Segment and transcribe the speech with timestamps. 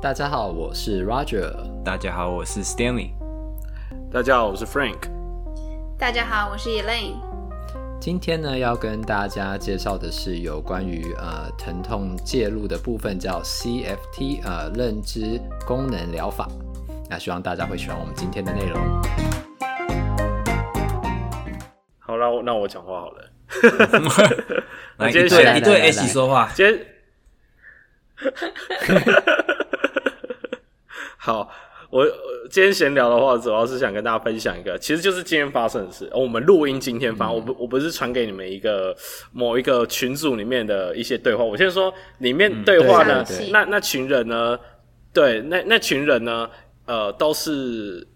[0.00, 1.52] 大家好，我是 Roger。
[1.84, 3.10] 大家好，我是 Stanley。
[4.12, 4.96] 大家好，我是 Frank。
[5.98, 7.16] 大家好，我是 Elaine。
[8.00, 16.46] 今天呢，要跟大家介绍的是有关于呃疼痛介入的部分，叫 CFT 呃认知功能疗法。
[17.10, 18.80] 那希望大家会喜欢我们今天的内容。
[21.98, 23.28] 好了，那我讲话好了。
[24.98, 26.48] 来，一对一对一起说话。
[26.54, 26.86] 今天。
[31.20, 31.50] 好，
[31.90, 32.06] 我
[32.48, 36.08] 今天闲聊的话，主要是想跟大家分享一个，其实就是今天发生的事。
[36.14, 38.96] 我们录音今天发，嗯、我不我不是传给你们一个
[39.32, 41.42] 某一个群组里面的一些对话。
[41.42, 44.56] 我先说里面对话呢，嗯、那那群人呢，
[45.12, 46.48] 对，那那群人呢，
[46.86, 48.06] 呃，都是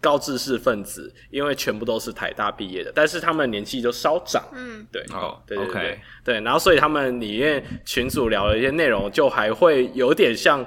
[0.00, 4.42] 高知识分子，因为全部都是台大毕业的，但是他们年纪就稍长。
[4.52, 10.66] 嗯，对，好，对对对 OK，对，然后所以他们里面群组聊的一些内容，就还会有点像。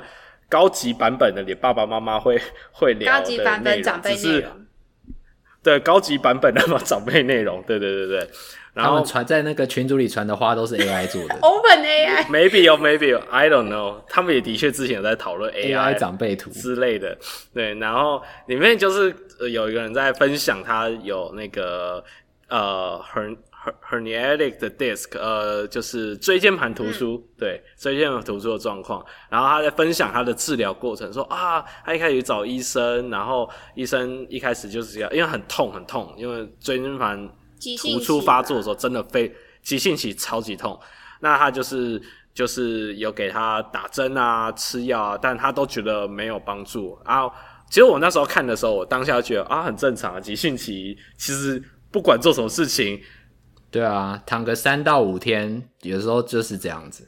[0.51, 2.37] 高级版本的，你爸爸妈妈会
[2.73, 4.51] 会聊高级版本长辈内容，
[5.63, 8.29] 对高级版本的嘛长辈内容，对对对对。
[8.73, 14.01] 然后传在那个群组里传的话都是 AI 做的， Open AI，Maybe 有 Maybe 有，I don't know。
[14.07, 17.17] 他们也的确之前有在讨论 AI 长辈图之类的，
[17.53, 17.73] 对。
[17.75, 19.13] 然后里面就是
[19.49, 22.03] 有一个人在分享，他有那个
[22.49, 23.37] 呃很。
[23.87, 29.05] Herniated disc，呃，就是椎间盘突出，嗯、对，椎间盘突出的状况。
[29.29, 37.29] 然后他在分享他的治疗过程，说啊，他一开始找医生，然后医生一开始就是这样，因为很痛很痛，因为椎间盘
[37.79, 40.79] 突出发作的时候真的非急性期超级痛。
[41.19, 42.01] 那他就是
[42.33, 46.97] 就是有给他打针啊，吃药啊，但他都觉得没有帮助。
[47.05, 47.31] 然后
[47.69, 52.99] 其实我那时候看的时候，我当下觉得啊，很正常啊，急性期其实不管做什么事情。
[53.71, 57.07] 对啊，躺个三到五天，有时候就是这样子。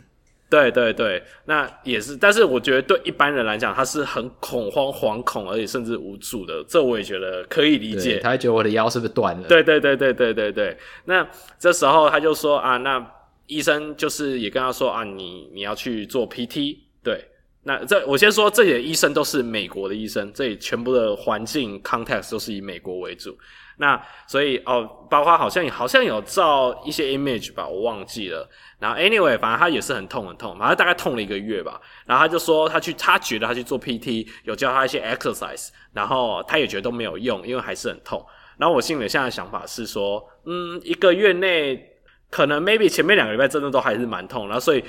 [0.50, 6.64] 对对对，那也是，但是我觉得对一般人来讲，他是很恐慌、惶恐，而且甚至无助的。
[6.68, 8.20] 这我也觉得可以理解。
[8.20, 9.48] 他会觉得我的腰是不是断了？
[9.48, 10.78] 对对对对对对对。
[11.06, 13.04] 那这时候他就说啊，那
[13.48, 16.78] 医生就是也跟他说啊，你你要去做 PT。
[17.04, 17.26] 对，
[17.64, 23.36] 那这我先说，这里的医生都是美国的医生，这里全部的环境 context 都是以美国为主。
[23.78, 28.48] 那所以哦，包括好像好像有照一些 image 吧，我忘记了。
[28.80, 31.80] 然后 anyway，反正他也是很痛很痛，反正大概痛了一个月吧。
[32.06, 38.24] 然后他就说他去，他觉得他去做 PT，有教他一些 exercise，然后他也觉得都没有用，因为还是很痛。
[38.58, 41.84] 然后我心里现在想法是说，嗯，一个月内
[42.30, 44.84] 可能 maybe 前面两个礼拜真的都还是蛮痛，然后所以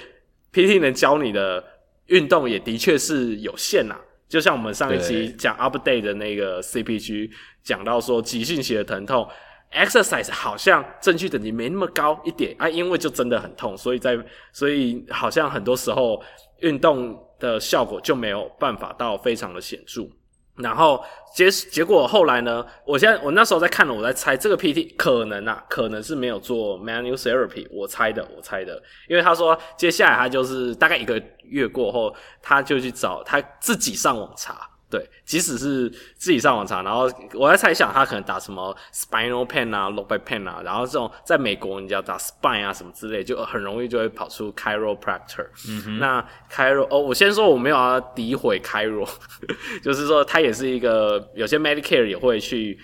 [0.53, 1.65] PT 能教你的
[2.07, 3.97] 运动也的确是有限呐。
[4.29, 7.31] 就像我们上一期讲 update 的那个 CPG
[7.63, 9.29] 讲到说，急性期的疼痛
[9.73, 14.19] exercise 好像证据等级没那么高一点啊，因为就真的很痛，所以在
[14.53, 16.23] 所以好像很多时候
[16.61, 20.09] 运动的效果就没有办法到非常的显著。
[20.57, 21.05] 然后
[21.35, 22.65] 结结果后来呢？
[22.85, 34.69] 我现在我那时候在看了，我在猜这个 PT 可能啊，可能是没有做 manual therapy，我猜的，我猜的，因为他说接下来他就是大概一个月过后，他就去找他自己上网查。
[34.95, 45.49] 对，即使是自己上网查，然后我在猜想他可能打什么 spinal pain 啊，low back pain 啊，然后这种在美国你要打 spine 啊什么之类，就很容易就会跑出 chiropractor。
[45.69, 49.09] 嗯哼，那 chiro 哦，我先说我没有要诋毁 chiro，
[49.83, 52.79] 就是说他也是一个有些 Medicare 也会去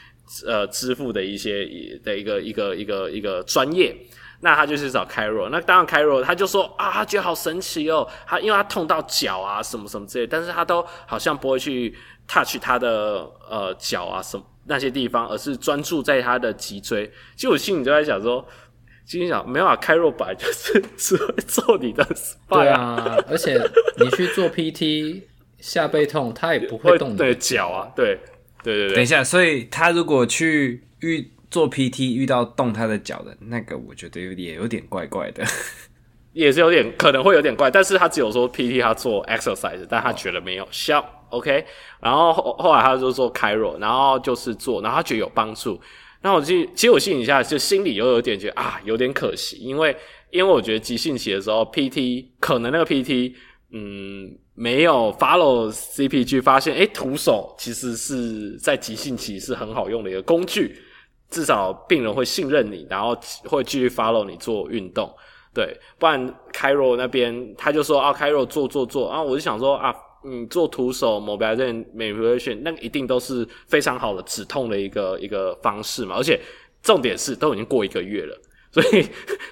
[0.45, 1.65] 呃支付的一些
[2.03, 3.95] 的一个一个一个一个专业。
[4.43, 11.95] 那他就去找 Chiro，那当然 Chiro 他就说啊，他觉得好神奇哦，他因为他痛到脚啊什么什么之类，但是他都好像不会去
[12.27, 17.11] touch 他的呃脚啊什么那些地方，而是专注在他的脊椎。
[17.37, 18.43] 其实我心里就在想说，
[19.05, 22.07] 心里想没有啊，Chiro 本来就是只会做你的
[22.49, 23.61] 对啊，而且
[23.99, 25.23] 你去做 PT
[25.59, 28.19] 下背痛，他也不会动你的脚啊，对
[28.63, 28.95] 对对对。
[28.95, 31.31] 等一下，所以他如果去遇。
[31.51, 35.45] 做 PT 遇到动他的脚的那个，我觉得有点有点怪怪的，
[36.33, 41.65] 也是有点可能会有点怪，但是他只有说 PT 他做 exercise，但他觉得没有效，OK，
[42.01, 45.81] 然后后后来他就做 Cairo，然后就是做，然后他觉得有帮助，
[46.21, 49.97] 然后我就其实我心里下就心里又有点觉得啊有点可惜，因为
[50.31, 53.35] 因为我觉得急性期的时候 PT 可能那个 PT
[53.73, 60.77] 嗯没有 follow CPG 发现，诶徒手其实是在急性期是很好用的一个工具。
[61.31, 65.11] 至少病人会信任你，然后会继续 follow 你做运动，
[65.55, 69.95] 对，不然 Cairo 那边他就说啊，Cairo 做做做，啊我就想说啊，
[70.25, 76.39] 你做徒手 mobilization manipulation 那一定都是非常好的止痛的一个一个方式嘛，而且
[76.83, 78.37] 重点是都已经过一个月了，
[78.73, 79.05] 所以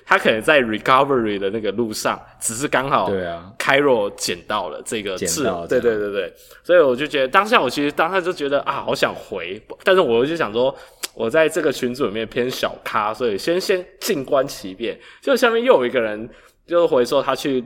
[0.06, 6.32] 他可能在 recovery 的那个路上，只是刚好对啊，Cairo 捡到了这个刺，对对对对，
[6.62, 10.72] 所以我就觉得当下我其实当下就觉得啊，好想回， 但是我就想说，
[11.14, 14.96] 我在这个群组里面偏小咖，所以先先静观其变。
[15.20, 16.28] 就下面又有一个人
[16.64, 17.64] 就回说他去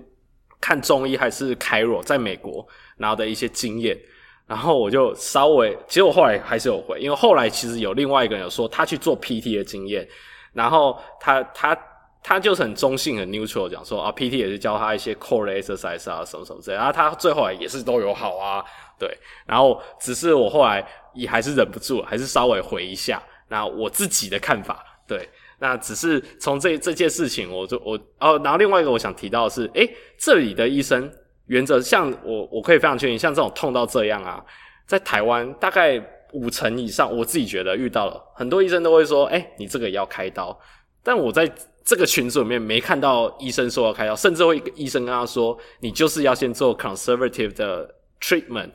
[0.59, 2.67] 看中医还是 Cairo 在美国
[2.97, 3.99] 然后的一些经验，
[4.47, 10.09] 然后我就稍微，其实我后来还是有回，因为后来其实有另外一个人有说他去做 PT 的经验。
[10.53, 11.77] 然后他他
[12.23, 18.65] 他就是很中性很 neutral 讲说啊，PT 也是教他一些 core exercise 啊什么什么之类，然后他最后也是都有好啊，
[18.99, 19.09] 对。
[19.47, 25.29] 然后只是我后来也还是忍不住，还是稍微回一下，那我自己的看法，对。
[25.59, 29.89] 那只是从这这件事情，我就我哦，然后另外一个我想提到的是，诶，
[30.19, 31.11] 这里的医生
[31.47, 34.45] 原则像我我可以非常确定，像这种痛到这样啊，
[34.87, 36.01] 在台湾大概。
[36.33, 40.59] 五成以上，我自己觉得遇到了很多医生都会说：“哎、欸，你这个也要开刀。”
[41.03, 41.51] 但我在
[41.85, 48.71] 这个群组里面没看到医生说要开刀，甚至会医生跟他说：“你就是要先做 conservative 的 treatment，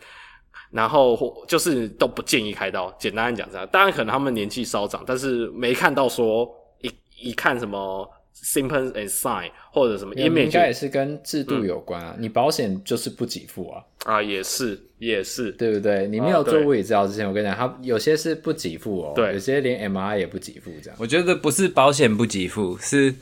[0.71, 6.49] 然后就是都不建议开刀。”简单讲这样，当然可能他们年纪稍长，但是没看到说
[6.81, 6.91] 一
[7.29, 8.09] 一看什么。
[8.39, 12.13] Symptoms and sign 或者什么 image，应该也是跟制度有关啊。
[12.15, 13.83] 嗯、你保险就是不给付啊。
[14.07, 16.07] 啊，也是，也是，对不对？
[16.07, 19.11] 你没有做物理治疗之前，哦、我跟你讲，他有些是不给付哦。
[19.13, 20.97] 对，有些连 MRI 也不给付，这样。
[20.97, 23.13] 我觉得不是保险不给付，是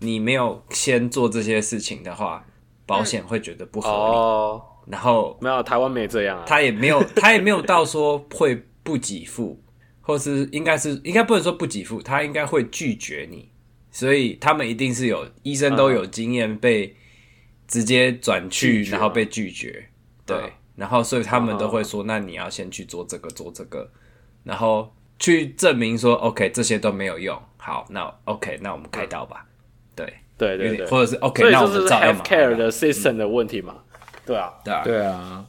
[0.00, 2.44] 你没有先做这些事情的话，
[2.84, 3.94] 保险会觉得不合理。
[3.94, 4.62] 哦。
[4.86, 6.44] 然后没有，台湾没这样啊。
[6.46, 9.58] 他也没有， 他也没有到说会不给付，
[10.02, 13.48] 或是应该是应该不能说不给付，他应该会拒绝你。
[13.90, 16.94] 所以他们一定是有医生都有经验，被
[17.66, 19.88] 直接转去，然后被拒绝。
[20.26, 23.90] 对，然后所以他们都会说：“那你要先去做这个，做这个，
[24.42, 27.40] 然后去证明说，OK，这些都没有用。
[27.56, 29.46] 好，那 OK，那我们开刀吧。”
[29.94, 33.76] 对，对对对，或者是 OK，那我们照 healthcare 的 system 的问题嘛？
[34.26, 35.46] 对啊，对啊，对啊。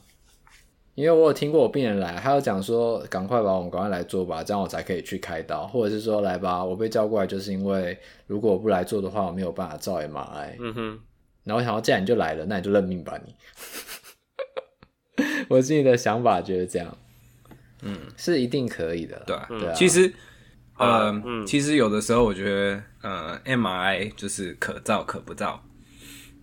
[0.94, 10.56] 因为我有听过我病人来，他有讲说，赶快吧，我们赶快来做吧，这样我才可以去开刀，或者是说，来吧，我被叫过来就是因为如果我不来做的话，我没有办法照 MRI。
[10.58, 11.00] 嗯哼，
[11.44, 13.36] 然后我想要，既然你就来了，那你就认命吧，你。
[15.50, 16.98] 我自己的想法就是这样，
[17.82, 19.74] 嗯，是一定可以的，对对啊。
[19.74, 20.12] 其实，
[20.78, 25.64] 呃，嗯、其实有的时候我觉得，呃，MRI 就是可造可不造。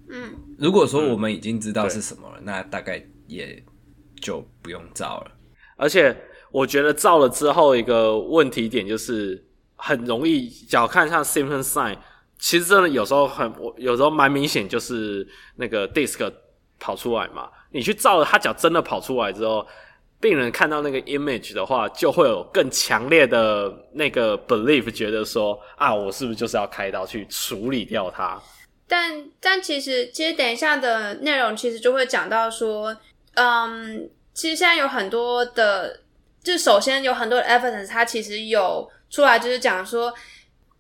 [0.09, 3.63] 嗯，如果说我们已经知道是什么了，嗯、那大概也。
[4.23, 5.33] 就不用造了，
[5.77, 6.17] 而且
[6.53, 9.45] 我觉得造了之后一个问题点就是
[9.75, 11.99] 很容易，脚看像 symptom sign，
[12.39, 15.27] 其实真的有时候很，有时候蛮明显，就是
[15.57, 16.33] 那个 disc
[16.83, 17.49] 跑出来嘛。
[17.71, 19.65] 你去照了，他脚真的跑出来之后，
[20.21, 28.39] 病人看到那个 image 的话，就会有更强烈的那个 belief，觉得说啊，我是不是就是要开刀去处理掉它？
[28.89, 32.97] 但但其实其实等一下的内容其实就会讲到说。
[33.35, 36.01] 嗯，其实现在有很多的，
[36.45, 40.13] 就首先有很多的 evidence，它其实有出来，就是讲说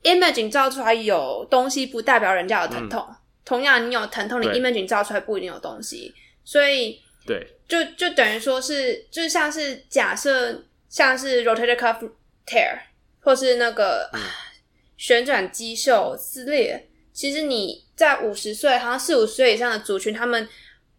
[0.02, 3.02] ，imaging 照出来有东西不代表人家有疼痛。
[3.08, 6.14] 嗯、同样，你有疼痛，你 imaging 照出来不一定有东西。
[6.44, 11.98] 所以，对，就就等于说是，就像是假设像是 rotator cuff
[12.46, 12.78] tear，
[13.20, 14.20] 或是那个、嗯、
[14.96, 20.48] 旋转肌袖撕裂，其实你在五十岁，好像四五十岁以上的族群，他们。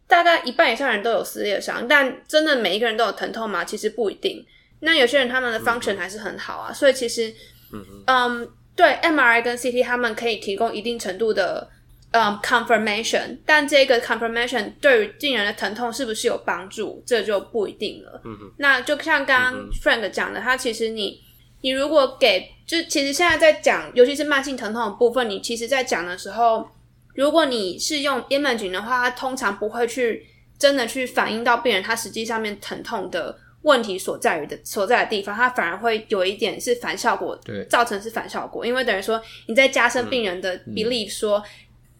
[0.05, 3.63] 大概一半以上人都有撕裂伤，但真的每一个人都有疼痛吗？
[3.63, 4.45] 其实不一定。
[4.81, 7.33] 那有些人他们的 function 还是很好啊，嗯、所以其实，
[7.71, 11.67] 嗯，嗯对，MRI 跟 CT 他们可以提供一定程度的
[12.13, 18.21] 嗯 confirmation，但这个 confirmation 对于病人的疼痛是不是有帮助，这就不一定了。
[18.23, 21.19] 嗯哼，那就像刚刚 Frank 讲的，他其实你
[21.61, 26.67] 你如果给，就其实现在在讲，尤其是慢性疼痛的部分，你其实在讲的时候。
[27.15, 30.25] 如果你是用 imaging 的话，它通常不会去
[30.57, 41.43] 真的去反映到病人他实际上面疼痛的问题所在于的所在的地方，它反而会有一点是反效果，对，造成是反效果，因为等于说你在加深病人的 belief 说、嗯、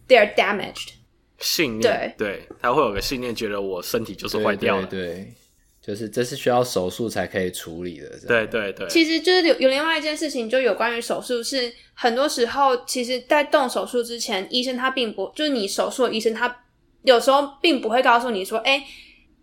[0.08, 0.90] they're damaged
[1.40, 5.34] 信念，对，对，他会有个信念，觉得我身体就是坏掉了，对，对，对。
[5.86, 8.88] 就是这是需要手术才可以处理的，对对对。
[8.88, 16.64] 其实就是有有另外一件事情，就有关于手术，是很多时候，其实，在动手术之前，医生他并不就是你手术的医生，他
[17.02, 18.82] 有时候并不会告诉你说，哎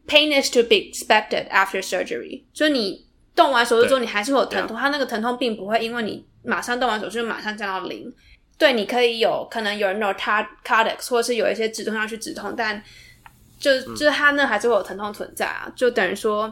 [0.06, 3.04] ，pain is to be expected after surgery，就是你
[3.36, 8.10] 动完手术之后，你还是会有疼痛，他那个疼痛并不会因为你马上动完手术就马上降到零。
[8.60, 12.80] 对，你可以有可能有人有 narcotics，或者是有一些止痛药去止痛，但。
[13.58, 16.50] 就就是他那还是会有疼痛存在啊，就等于说，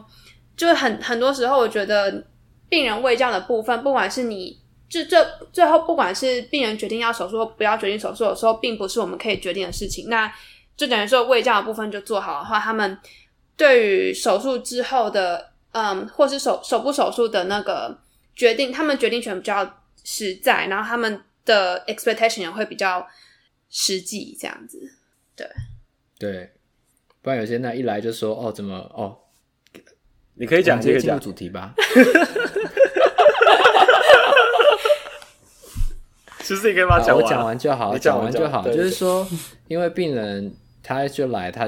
[0.55, 2.23] 就很很多时候，我觉得
[2.69, 4.55] 病人卫教的部分，不管是你
[4.87, 5.17] 就最
[5.51, 10.07] 最后，不管是病人决定要手术或不要决定手术的时候，并不是我们可以决定的事情。
[10.07, 10.31] 那
[10.77, 12.95] 就等于说，卫教的部分就做好的话，他们
[13.57, 17.97] 对于手术之后的，嗯，或是手手部手术的那个
[18.35, 19.67] 决定，他们决定权比较
[20.03, 23.07] 实在，然后他们的 expectation 也会比较
[23.71, 24.79] 实际，这样子。
[25.35, 25.47] 对
[26.19, 26.51] 对，
[27.23, 29.17] 不然有些那一来就说，哦，怎么哦，
[30.35, 31.73] 你可以讲这个进入主题吧。
[36.41, 38.63] 其实你可以把它讲完，我讲完就好，讲完，完就好。
[38.63, 39.27] 就是说，
[39.67, 40.53] 因为病人
[40.83, 41.67] 他就来，他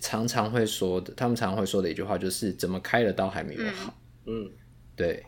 [0.00, 3.94] 常常会说的，他们常常会说的一句话就是：怎么开的刀还没有好？
[4.26, 4.50] 嗯，
[4.94, 5.24] 对。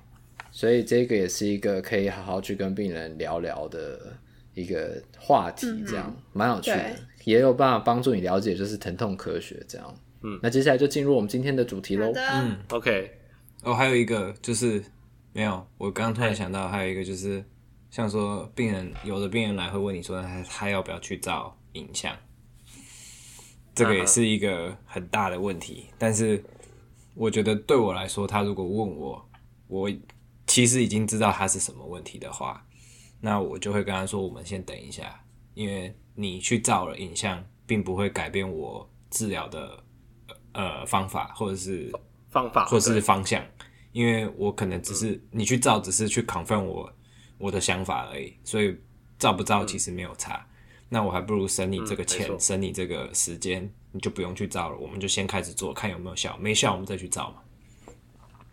[0.59, 4.19] 所以这个也是一个可以好好去跟病人聊聊的
[4.55, 9.95] 一个话题，这样蛮、嗯、有趣的，也有办法帮助你了解就是疼痛科学这样。
[10.25, 12.13] 嗯，那接下来就进入我们今天的主题喽。
[12.17, 13.09] 嗯，OK。
[13.63, 14.83] 哦，还有一个就是
[15.33, 17.45] 没有，我刚刚突然想到还有一个就是。
[17.91, 22.15] 像说病人，有的病人来会问你说他他要不要去照影像，
[23.75, 25.87] 这个也是一个很大的问题。
[25.97, 26.45] 但是
[27.15, 29.29] 我觉得对我来说，他如果问我，
[29.69, 29.91] 我
[30.59, 32.67] 其实已经知道他是什么问题的话，
[33.21, 35.25] 那我就会跟他说：我们先等一下，
[35.55, 39.85] 因为你去照了影像，并不会改变我治疗的
[40.55, 41.93] 呃方法或者是
[42.29, 43.41] 方法或者是方向，
[43.93, 46.93] 因为我可能只是你去照，只是去 confirm 我。
[47.39, 48.77] 我的想法而已，所以
[49.17, 50.45] 照不照其实没有差。
[50.51, 50.57] 嗯、
[50.89, 54.77] 那我还不如省你这个钱，嗯、省你这个时间，你就不用去照了。
[54.77, 57.43] 我们就先开始做，看有没有效，没效我们再去照嘛。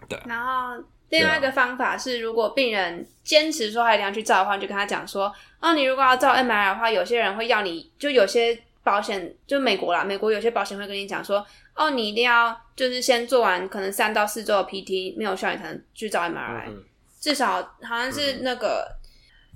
[0.08, 0.22] 对。
[0.28, 11.46] 然后另外一个方法是，如果病人坚持说他一定要去照的话，你就跟他讲说：哦，你如果要照 MRI 的话，有些人会要你，就有些保险，就美国啦，美国有些保险会跟你讲说：
[11.76, 16.68] 哦，你一定要就是先做完可能三到四周的 PT，没有效你才能去照 MRI。
[16.68, 16.84] 嗯
[17.18, 18.86] 至少好像是那个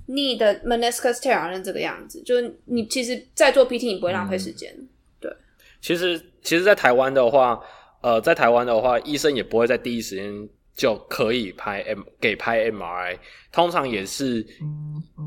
[0.08, 4.68] knee 的 meniscus tear 好像这个样子，就是你其实，在做 PT 你不会浪费时间。
[4.76, 4.88] 嗯、
[5.20, 5.32] 对，
[5.80, 7.60] 其实其实，在台湾的话，
[8.02, 10.48] 呃，在台湾的话，医生也不会在第一时间
[10.80, 13.18] 就可以拍 M 给拍 MRI，
[13.52, 14.46] 通常也是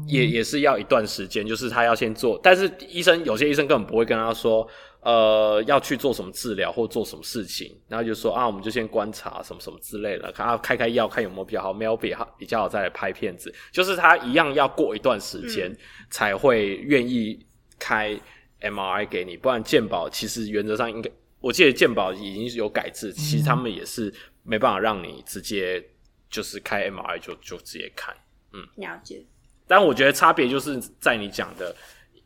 [0.08, 4.68] 也也是要一段时间，就是他要先做，但是医生有些医生根本不会跟他说。
[5.06, 13.54] 呃，要去做什么治疗或做什么事情，然后就说啊，我们就先观察什么什么之类的，看啊开开药，看有没有比较好，没有比较好比较好再来拍片子。
[13.70, 15.70] 就是他一样要过一段时间
[16.10, 17.38] 才会愿意
[17.78, 18.18] 开
[18.62, 24.10] MRI 给你，不然健保其实原则上应该，我记得健保已经有改制，其实他们也是
[24.44, 25.84] 没办法让你直接
[26.30, 28.16] 就是开 MRI 就就直接看，
[28.52, 29.26] 嗯，了解。
[29.68, 31.76] 但我觉得差别就是在你讲的。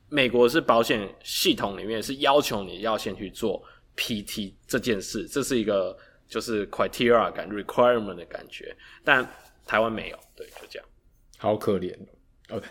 [0.09, 3.61] 美国是保险系统里面是要求你要先去做
[3.97, 5.97] PT 这件事，这是一个
[6.29, 9.29] 就是 criteria 感 requirement 的感觉，但
[9.65, 10.87] 台湾没有，对，就这样。
[11.37, 11.93] 好可怜
[12.49, 12.65] ，OK。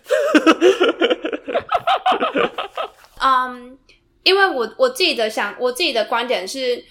[3.20, 3.78] 嗯，
[4.22, 6.82] 因为我我自己的想，我自己的观点是，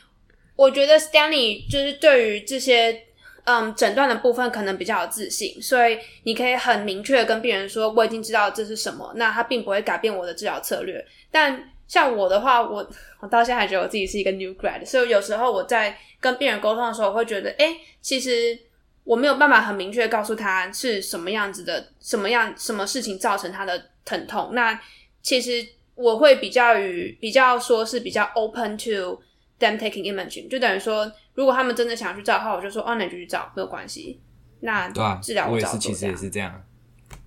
[0.55, 3.03] 我觉得 Stanley 就是对于这些。
[3.47, 11.05] 嗯，诊断的部分可能比较有自信，所以你可以很明确的跟病人说，我已经知道这是什么，那他并不会改变我的治疗策略。
[11.29, 12.89] 但像我的话，我
[13.21, 18.57] 我到现在还觉得我自己是一个 new grad，所以有时候我在跟病人沟通的时候，我会觉得，哎，其实
[19.03, 24.49] 我没有办法很明确告诉他是什么样子的，什么样什么事情造成他的疼痛。
[24.53, 24.81] 那
[25.21, 29.21] 其实我会比较与比较说是比较 open to
[29.59, 31.11] them taking imaging，就等于说。
[31.35, 34.21] 如果他们真的想要去照的话，我就说哦，那你就去照，没有关系。
[34.61, 36.63] 那对啊，治疗我也是，其实也是这样。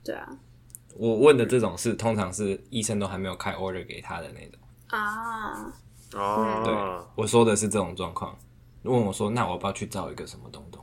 [0.02, 0.26] 对啊，
[0.96, 5.70] 我问的这种事，通常是医生都还没有开 order 给他的那种啊。
[6.14, 6.74] 哦，对，
[7.16, 8.34] 我说的是这种状况。
[8.84, 10.82] 问我说，那我要不要去照一个什么东东？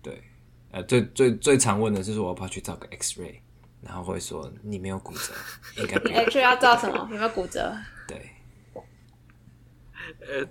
[0.00, 0.22] 对，
[0.70, 3.34] 呃，最最最常问的就是说，我要不要去照个 X ray？
[3.82, 5.34] 然后会说你没有骨折，
[5.82, 6.96] 应该 X ray 要照什么？
[7.10, 7.76] 有没有骨折？
[8.08, 8.30] 对，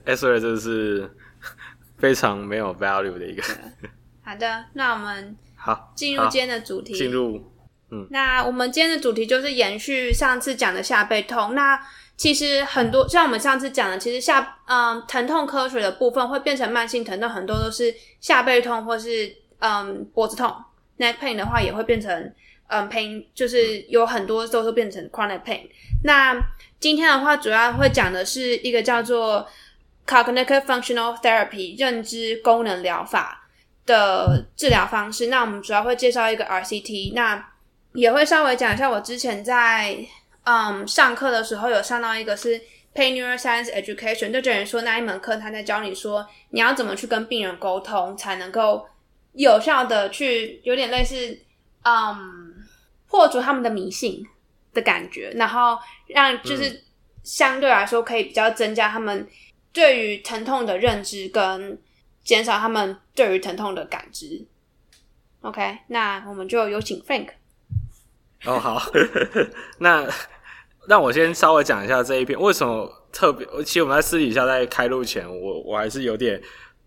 [0.05, 1.09] 呃 ray 就是。
[1.97, 3.43] 非常没有 value 的一个。
[4.23, 6.95] 好的，那我们 好进入今天的主题。
[6.95, 7.53] 进入，
[7.91, 11.53] 嗯，那我们今天的主题就是延续上次讲的下背痛。
[11.53, 11.79] 那
[12.17, 20.51] 其实很多像我们上次讲的，其实下嗯疼痛科学的部分会变成慢性疼痛，很多都是下背痛或是嗯脖子痛。
[20.97, 22.33] neck pain 的话也会变成
[22.65, 25.69] 嗯 pain，就是有很多都是变成 chronic pain。
[26.03, 26.35] 那
[26.81, 29.47] 今天的话主要会讲的是一个叫做。
[30.03, 33.47] Cognitive Functional Therapy 认知功能疗法
[33.85, 37.51] 的治疗方式，那我们主要会介绍一个 RCT，那
[37.93, 39.95] 也会稍微讲一下我之前在
[40.43, 42.59] 嗯上课的时候有上到一个是
[42.93, 48.85] Pain Neuroscience Education，就等于说那一门课他在教你说你要怎么去跟病人沟通，才能够
[49.33, 51.39] 有效的去有点类似
[51.83, 52.55] 嗯
[53.07, 54.25] 破除他们的迷信
[54.73, 56.83] 的感觉，然后让就是
[57.23, 59.27] 相对来说可以比较增加他们
[59.73, 61.79] 对于疼痛的认知，跟
[62.23, 64.45] 减少他们对于疼痛的感知。
[65.41, 67.29] OK，那我们就有请 Frank。
[68.45, 68.81] 哦，好，
[69.79, 70.07] 那
[70.87, 73.45] 让我先稍微讲一下这一篇为什么特别。
[73.63, 76.41] 其实我们在私底下在开录前，我我还是有点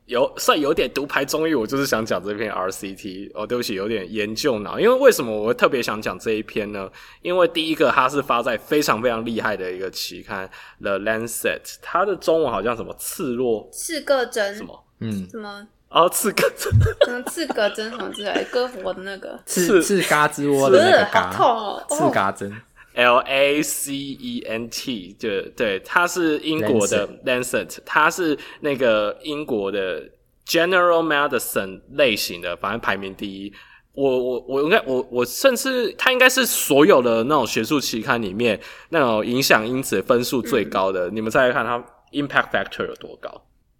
[0.06, 3.30] 有算有点独排众议，我就是想讲这篇 RCT。
[3.34, 4.78] 哦，对不起，有点研究脑。
[4.78, 6.90] 因为为什么我会特别想讲这一篇呢？
[7.22, 10.46] 因为第一个，它是发在非常非常厉害的一个期刊
[10.82, 15.66] 《The Lancet》，它的中文好像什么刺络刺个针什么嗯什么。
[15.88, 16.72] 哦，刺个针，
[17.06, 22.52] 嗯，刺胳针什么之类，割喉的那个刺刺嘎吱窝的那个嘎，好痛哦，刺嘎针
[22.94, 30.02] ，L A C E N T，就对，它是英国的 Lancet，它是那个英国的
[30.46, 33.52] General Medicine 类型的，反正排名第一。
[33.92, 41.08] 我我我应该我我甚至它应该是所有的那种学术期刊里面那种影响因子分数最高的。
[41.08, 41.78] 嗯、你们再来看它
[42.10, 43.30] Impact Factor 有多高？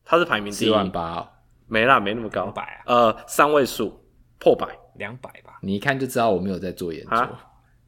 [0.04, 1.28] 它是排名第一，四万八哦。
[1.66, 4.00] 没啦，没那么高，百啊，呃，三位数
[4.38, 4.68] 破百，
[4.99, 5.59] 两百吧。
[5.62, 7.30] 你一看就知道我没有在做研究，啊、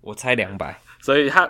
[0.07, 1.43] 我猜两百，所以他，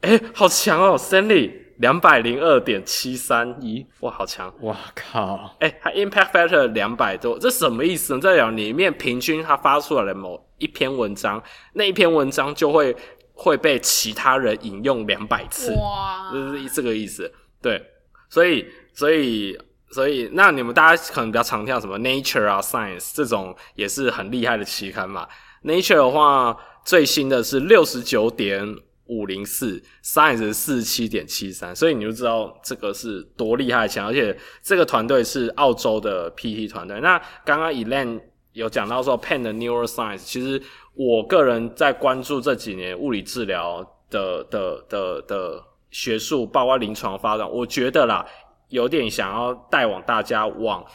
[0.00, 8.14] 哎、欸，好强哦，Stanley 两百零二点七三一，哇，好强，哇靠，哎、欸，他 Impact Factor 两百多，这什么意思？
[8.14, 8.20] 呢？
[8.20, 11.42] 在讲里面平均他发出来的某一篇文章，
[11.74, 12.96] 那一篇文章就会
[13.34, 17.30] 会被其他人引用两百次，哇，就是这个意思，
[17.60, 17.84] 对，
[18.30, 19.58] 所以，所以。
[19.92, 25.26] 所以，那你们大家可能比较常听到什么？Nature 啊、Science 这种也是很厉害的期刊嘛。
[25.64, 37.00] Nature 的话，最新的是六十九点五零四，Science 是四十七点七三，所以你就知道这个是多厉害强，而且这个团队是澳洲的 PT 团队。
[37.00, 38.20] 那刚刚 Elaine
[38.52, 40.62] 有讲到说 Penn 的 Neuroscience，其实
[40.94, 48.26] 我个人在关注这几年物理治疗的的的的，的学术，包括临床发展，我觉得啦。
[48.68, 50.86] 有点想要带往大家往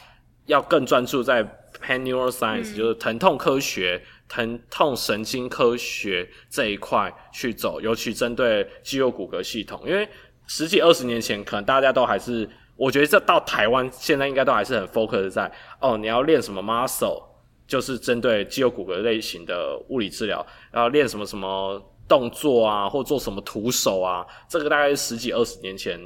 [0.46, 1.44] 要更专注在
[1.78, 9.80] Penn Neuroscience，、嗯、就是疼痛科学、疼痛神经科学这一块去走，尤其针对肌肉骨骼系统。
[9.86, 10.08] 因为
[10.46, 17.22] 十几二十年前，可能大家都还是，我觉得这到台湾现在应该都还是很 focus 在哦，你要练什么 muscle，
[17.66, 26.00] 就是针对肌肉骨骼类型的物理治疗，然后练什么什么动作啊，或做什么徒手啊，这个大概十几二十年前。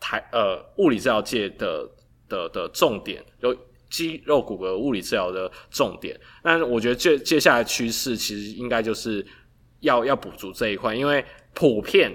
[0.00, 1.88] 台呃，物理治疗界的
[2.28, 3.56] 的的重点，有
[3.94, 6.18] 肌肉骨骼物理治疗的重点。
[6.42, 9.24] 但是我觉得接接下来趋势其实应该就是
[9.80, 12.12] 要要补足这一块，因为普遍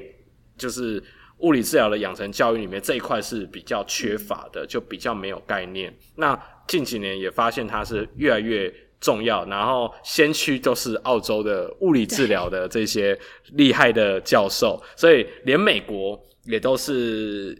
[0.57, 1.01] 就是
[1.37, 5.93] 物理治疗的养成教育里面这一块是比较缺乏的，就比较没有概念。
[6.15, 6.37] 那
[6.67, 13.17] 近几年也发现它是越来越重要，然后先驱都是澳洲的物理治疗的这些
[13.53, 17.57] 厉害的教授，所以连美国也都是。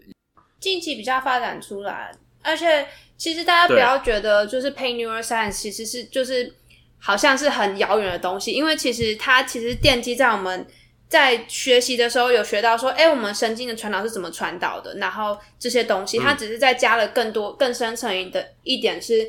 [0.60, 2.86] 近期比较发展出来，而且
[3.20, 6.54] 其实大家不要觉得就是 Pain Neuroscience 其实是就是
[6.98, 10.66] 好像是很遥远的东西，因为其实它其实奠基在我们
[11.06, 19.28] 在学习的时候有学到说，哎、欸，我们神经的传导是怎么传导的，然后这些东西它只是在加了更多更深层的一点是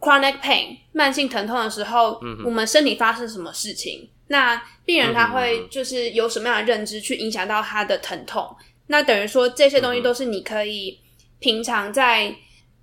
[0.00, 8.56] chronic pain 慢性疼痛的时候，我们身体发生什么事情，那病人他会就是有什么样的认知去影响到他的疼痛。
[8.86, 10.98] 那等于说，这些东西都是你可以
[11.38, 12.34] 平常在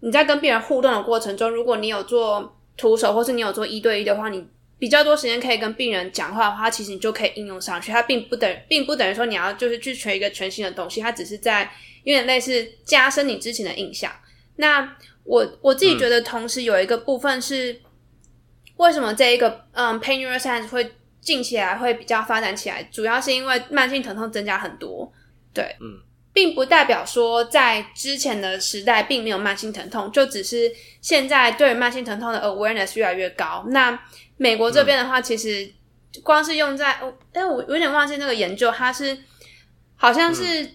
[0.03, 4.45] 你在跟病人互动的过程中，如果你有做徒手，或是你有做一对一的话，你
[4.77, 7.89] 比较多时间可以跟病人讲话的话，其实你就可以应用上去。
[7.89, 11.71] 它并不等，并不等于说你要就是去学一个全新的东西，它只是在
[12.03, 14.11] 有点类似加深你之前的印象。
[14.57, 17.79] 那我我自己觉得，同时有一个部分是
[18.75, 25.09] 为什么这一个嗯，pain neuroscience 会近起来会比较发展起来，主要是因为慢性疼痛增加很多。
[25.53, 26.01] 对，嗯，
[26.34, 33.63] 并不代表说在之前的时代并没有慢性疼痛，就只是现在对慢性疼痛的 awareness 越来越高。
[33.67, 33.98] 那
[34.38, 35.72] 美国这边的话，其实
[36.24, 39.15] 光是用在，哦，哎，我有点忘记那个研究，它是
[39.96, 40.67] 好像是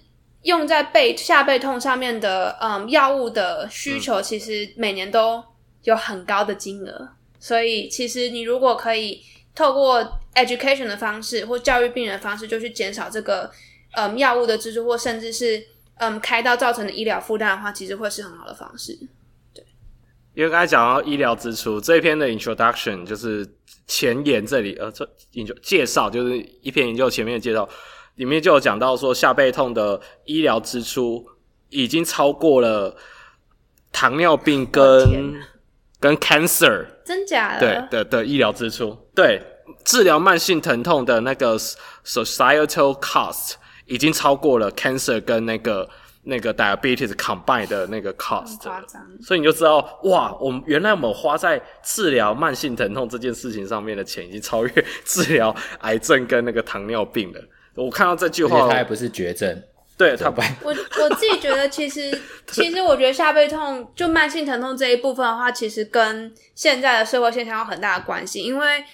[0.42, 5.42] 用在背下背痛上面的，嗯，药物的需求其实每年都
[5.82, 7.08] 有很高的金额。
[7.40, 9.20] 所以，其实你如果可以
[9.56, 13.50] 透过 education 的方式或教育病人的方式，就去减少这个。
[13.92, 15.62] 嗯，药物的支出或甚至是
[15.96, 18.92] 嗯开刀造成的医疗负担的话，其实会是很好的方式。
[19.54, 19.64] 对，
[20.34, 23.46] 因为刚才讲到医疗支出这一篇的 introduction 就是
[23.86, 27.68] 前言这里呃，这研究介绍就是一篇研究前面的介绍
[28.16, 31.26] 里面就有讲到说下背痛的医疗支出
[31.70, 32.96] 已经超过了
[33.90, 35.40] 糖尿病跟
[35.98, 39.42] 跟 cancer 真假的对的的医疗支出对。
[39.84, 41.58] 治疗慢性疼痛的那个
[42.04, 43.54] societal cost
[43.88, 45.88] 已经超过了 cancer 跟那个
[46.22, 48.58] 那个 diabetes combine 的那个 cost，
[49.22, 57.40] 所以你就知道哇，我们原来我们花在治疗慢性疼痛这件事情上面的钱，已经超越治疗癌症跟那个糖尿病了。
[57.74, 59.62] 我看到这句话，它还不是绝症。
[59.96, 68.40] 对他，我我自己觉得，其实 其实我觉得下背痛就慢性疼痛这一部分的话，其实跟现在的社会现象有很大的关系。
[68.42, 68.84] 因为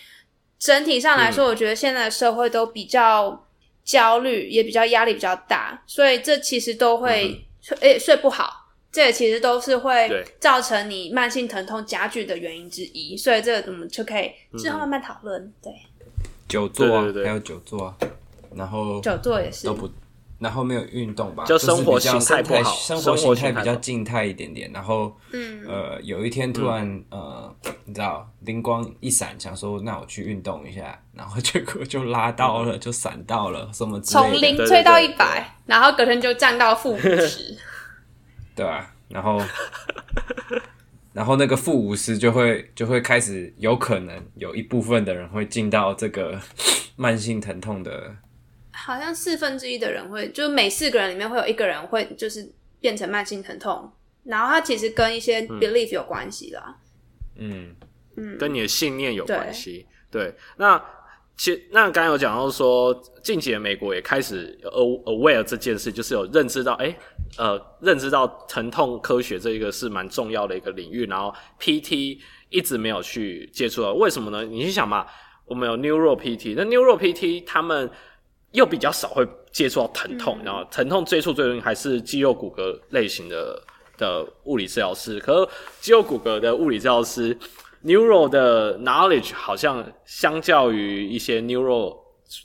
[0.58, 3.43] 整体上来说，我觉得现在的社会都比较
[3.84, 13.16] 焦虑，也比较压力比较大，所以这其实都会睡诶、欸、睡不好，这也其实都是会造成你慢性疼痛加剧的原因之一。
[13.16, 15.52] 所以这个我们就可以之后慢慢讨论。
[15.62, 15.72] 对，
[16.48, 17.96] 久坐啊，对对对，还有久坐啊，
[18.56, 19.88] 然后久坐也是都不。
[20.38, 24.70] 然后没有运动吧，就生活形态不好，生活形态比较静态一点点。
[24.72, 37.56] 然后，嗯，呃，有一天突然，嗯、呃，你知道，灵光一闪，想说那我去运动一下，然后结果就拉到了，嗯、就闪到了什么之类的，从零吹到一百，然后隔天就降到负五十，
[38.56, 39.40] 对啊，然后，
[41.14, 46.38] 然后那个负五十就会就会开始有可能有一部分的人会进到这个
[46.96, 48.14] 慢性疼痛的。
[48.76, 53.90] 好像四分之一的人会，就每四个人里面会有一个人会就是变成慢性疼痛，
[54.24, 56.76] 然后它其实跟一些 belief 有关系啦。
[57.36, 57.74] 嗯
[58.16, 59.86] 嗯，跟你的信念有关系。
[60.10, 60.82] 对，那
[61.36, 66.96] 其实那刚刚有讲到说，近几年美国也开始 aware 这件事，就是有认知到，哎、欸，
[67.38, 72.18] 呃，认知到疼痛科学这一个是蛮重要的一个领域，然后 PT
[72.50, 74.44] 一直没有去接触到，为什么呢？
[74.44, 75.06] 你去想嘛，
[75.46, 77.90] 我们有 Neuro PT，那 Neuro PT 他们。
[78.54, 83.60] 又比较少会接触到疼痛，然后疼痛接触最容易还是肌肉骨骼类型的
[83.98, 85.18] 的物理治疗师。
[85.20, 87.36] 可是肌肉骨骼的物理治疗师
[87.84, 91.96] ，neuro 的 knowledge 好像相较于一些 neuro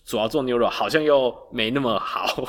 [0.04, 2.44] 主要做 neuro 好像又没那么好，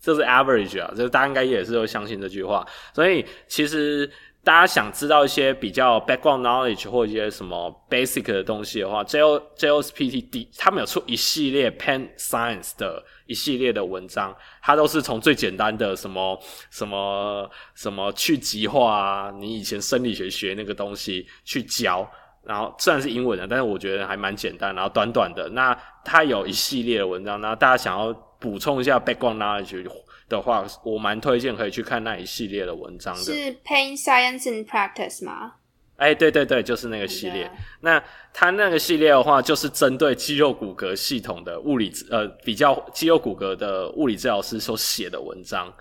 [0.00, 2.66] 这是 average 啊，就是大家应该也是会相信这句话。
[2.92, 4.10] 所以其实。
[4.44, 16.38] 大家想知道一些比较 background knowledge 或一些什么 basic 的东西的话，Jo Jo's P T D 他们有出一系列 pen Science 的一系列的文章，它都是从最简单的什么
[16.70, 22.06] 什么什么去极化啊，你以前生理学学那个东西去教，
[22.42, 25.74] 然后虽然是英文的，但是我觉得还蛮简单，然后短短的，那
[26.04, 28.12] 它有一系列的文章，那大家想要
[28.44, 29.88] 补充一下 background knowledge。
[30.26, 33.22] 的话，我蛮推荐可以去看那一系列的文章的。
[33.22, 35.52] 是 Pain Science in Practice 吗？
[35.96, 37.48] 哎、欸，对对对，就是那个系列。
[37.80, 38.02] 那
[38.32, 45.72] 它那个系列的话，就是针对肌肉骨骼系统的物理，呃，比较肌肉骨骼的物理治疗师所写的文章。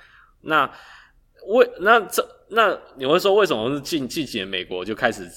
[0.42, 0.70] 那
[1.48, 5.28] 为那这那你会说，为什么是近近几年美国就开始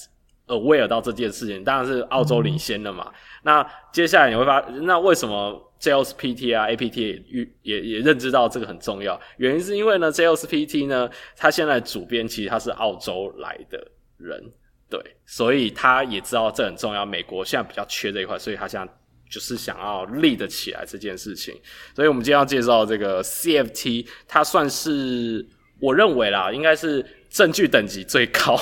[0.46, 1.62] aware 到这件事情？
[1.64, 3.06] 当然是澳洲领先了嘛。
[3.08, 13.78] 嗯、那接下来你会发，那为什么？JOSPT 啊，APT 也也也认知到这个很重要，原因是因为呢，JOSPT 呢，他现在主编其实他是澳洲来的
[14.16, 14.42] 人，
[14.88, 17.04] 对，所以他也知道这很重要。
[17.04, 18.90] 美国现在比较缺这一块，所以他现在
[19.30, 21.54] 就是想要 lead 起来这件事情。
[21.94, 25.46] 所以我们今天要介绍这个 CFT，它算是
[25.78, 28.58] 我认为啦，应该是证据等级最高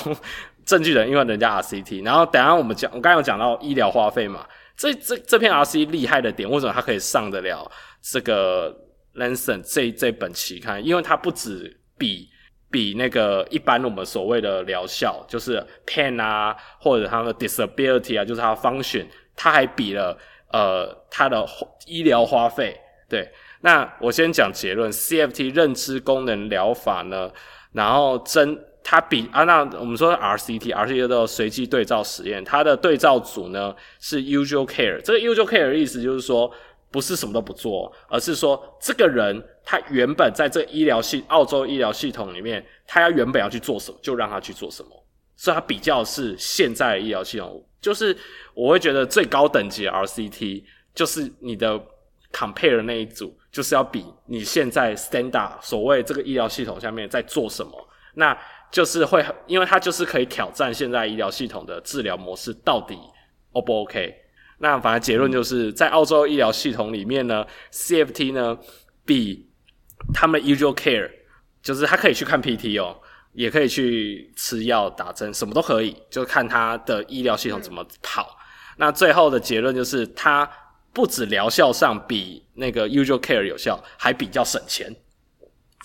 [0.65, 2.03] 证据人，因为人家 RCT。
[2.03, 4.45] 然后等下我们讲，我刚刚有讲到医疗花费嘛。
[4.75, 8.75] 这这这篇 RCT 厉害的点，为什么它可以上得了这个
[9.15, 10.83] Lancet 这这本期刊？
[10.85, 12.27] 因为它不止比
[12.69, 20.17] 比那个一般我们所谓的疗效，就是 pain 啊，或者它的 disability 啊，就是它的 function，它还比了
[20.51, 21.45] 呃它的
[21.85, 22.77] 医疗花费。
[23.07, 27.31] 对，那我先讲结论，CFT 认知功能疗法呢，
[27.71, 28.59] 然后真。
[28.87, 35.01] 它比啊，那我们说 RCT，RCT 的随机对照实验，它的对照组呢是 usual care。
[35.01, 36.49] 这个 usual care 的意思就是说，
[36.91, 44.89] 不是什么都不做，而是说这个人他原本在这医疗系澳洲医疗系统里面，他要原本要去做什么，就让他去做什么。
[45.35, 48.15] 所以他比较是现在的医疗系统，就是
[48.53, 51.81] 我会觉得最高等级的 RCT 就是你的
[52.31, 57.71] compare 的那一组，就是要比你现在 standard 所谓这个医疗系统下面在做什么。
[58.17, 58.37] 那
[58.75, 62.93] 就是会，因为它就是可以挑战现在医疗系统的治疗模式到底
[63.53, 64.13] O 不 OK？
[64.57, 68.57] 那反正结论就是在澳洲医疗系统里面呢，CFT 呢
[69.05, 69.49] 比
[70.13, 71.09] 他们 Usual Care，
[71.61, 72.99] 就是他可以去看 PT 哦，
[73.31, 78.37] 也可以去吃药打针，什么都可以，就看他的医疗系统怎么跑。
[78.75, 80.49] 那最后的结论就是，它
[80.91, 84.93] 不止疗效上比那个 Usual Care 有效，还比较省钱。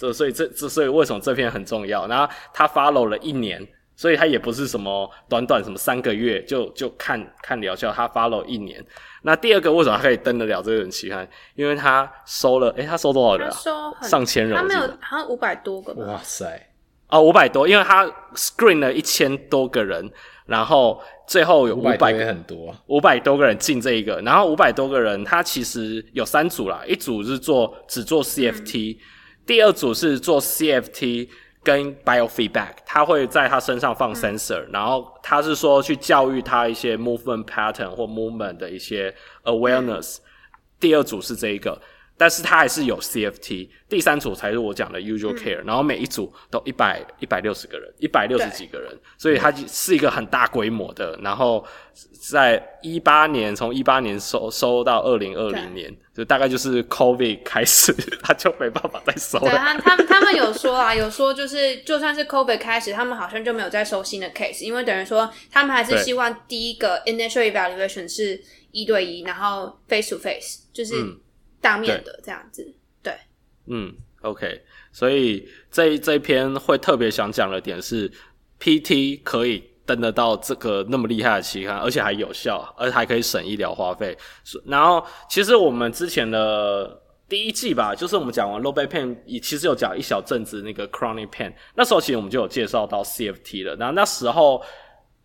[0.01, 2.07] 这所以这这所以为什么这篇很重要？
[2.07, 3.61] 然后他 follow 了一年，
[3.95, 8.83] 所以他也不是什么短短什么三个月就就看看疗效，他 follow 一年。
[9.23, 11.29] 那第二个为什么他可以登得了这个期刊？
[11.55, 13.47] 因为他收了，诶、欸、他收多少人？
[13.47, 13.53] 啊？
[13.53, 16.05] 收上千人，他没有，好像五百多个吧。
[16.07, 16.67] 哇塞！
[17.09, 20.09] 哦，五百多，因为他 screen 了一千多个人，
[20.47, 29.01] 然后最后有五百个，很多，五百多个人进这一个，然后五百多个人，他其实有三组啦，一组是做只做 CFT，、嗯、
[29.51, 31.29] 第二组是做 CFT。
[31.63, 40.21] 跟 biofeedback，他会在他身上放 sensor，、嗯、然后他是说去教育他一些 movement pattern 或 movement 的一些 awareness、嗯。
[40.81, 41.79] 第二组是这一个。
[42.21, 51.19] 但是它还是有 CFT，第三组才是我讲的 usual care，、嗯、然后每一组都一百一百六十个人，一百六十几个人，所以它是一个很大规模的。
[51.23, 51.67] 然后
[52.21, 57.91] 在一八年，从一八年收收到二零二零年，就大概就是 COVID 开始，
[58.23, 59.49] 他就没办法再收了。
[59.49, 68.39] 对，他他们他们有说啊， 有说就是就算是 COVID 开始，他们好像就没有再收新的 case，因为等于说他们还是希望第一个 initial evaluation 是
[68.73, 71.01] 一对一，然后 face to face，就是。
[71.01, 71.19] 嗯
[71.61, 73.15] 当面的这样子，对，
[73.67, 78.11] 嗯，OK，所以这一这一篇会特别想讲的点是
[78.59, 84.17] ，PT 可以登得到这个那么厉害的期刊，而且还有效，而且还可以省医疗花费。
[84.65, 93.77] 然后，其实我们之前的第一季吧，就是我们讲完 low back pain，也其实有讲一小阵子那个 chronic pain，那时候其实我们就有介绍到 CFT 了。
[93.77, 94.63] 然后那时候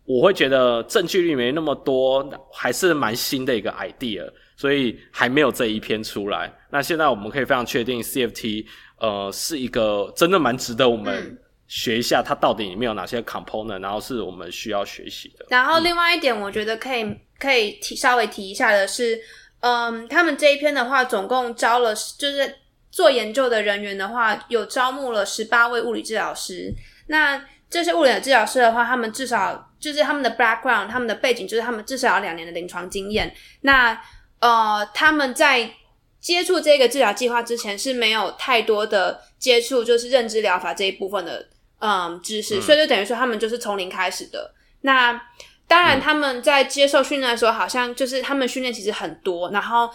[0.04, 4.28] 我会觉得证据率没那么多，还是蛮新的一个 idea。
[4.56, 6.52] 所以还没有这一篇出来。
[6.70, 8.66] 那现在我们可以非常确定，CFT
[8.98, 11.38] 呃是一个真的蛮值得我们
[11.68, 15.46] 学一下，它到底里面有哪些 component，然后是我们需要学习的。
[15.50, 17.04] 然后另外一点，我觉得可以
[17.38, 19.18] 可以提稍微提一下的是，
[19.60, 22.54] 嗯，他们这一篇的话，总共招了就是
[22.90, 26.72] 做研究的人员的话，有招募了十八位物理治疗师。
[27.08, 33.34] 那这些物理治疗师的话，他们至少就是他们的 background，他们的背景就是他们至少要两年的临床经验。
[33.62, 34.00] 那
[34.38, 35.74] 呃，他们在
[36.20, 44.52] 接触这个治疗计划之前是没有太多的接触，就是认知疗法这一部分的嗯知识，所以就等于说他们就是从零开始的。
[44.82, 45.20] 那
[45.66, 49.88] 当然，他们在接受训练的时候，好像就是他们训练其实很多，然后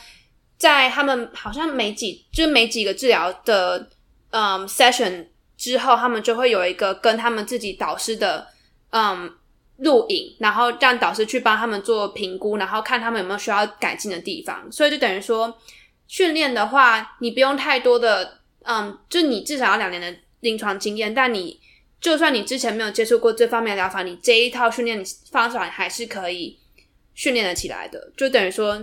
[0.57, 3.87] 在他们好像每几就每几个治疗的
[4.31, 5.27] 嗯 session
[5.57, 8.47] 之后，他们就会有一个跟他们自己导师的
[8.89, 9.31] 嗯。
[9.81, 14.71] 录影，然后让导师去帮他们做评估，然后看他们有没有需要改进的地方。
[14.71, 15.57] 所以就等于说，
[16.07, 21.13] 训练的话，你不用太多的，嗯，就你至少要两年的临床经验。
[21.13, 21.59] 但你
[21.99, 26.59] 就算你之前没有接触过这方面的疗法，你这一套训练方法还是可以
[27.15, 28.11] 训练得起来的。
[28.15, 28.77] 就等于说，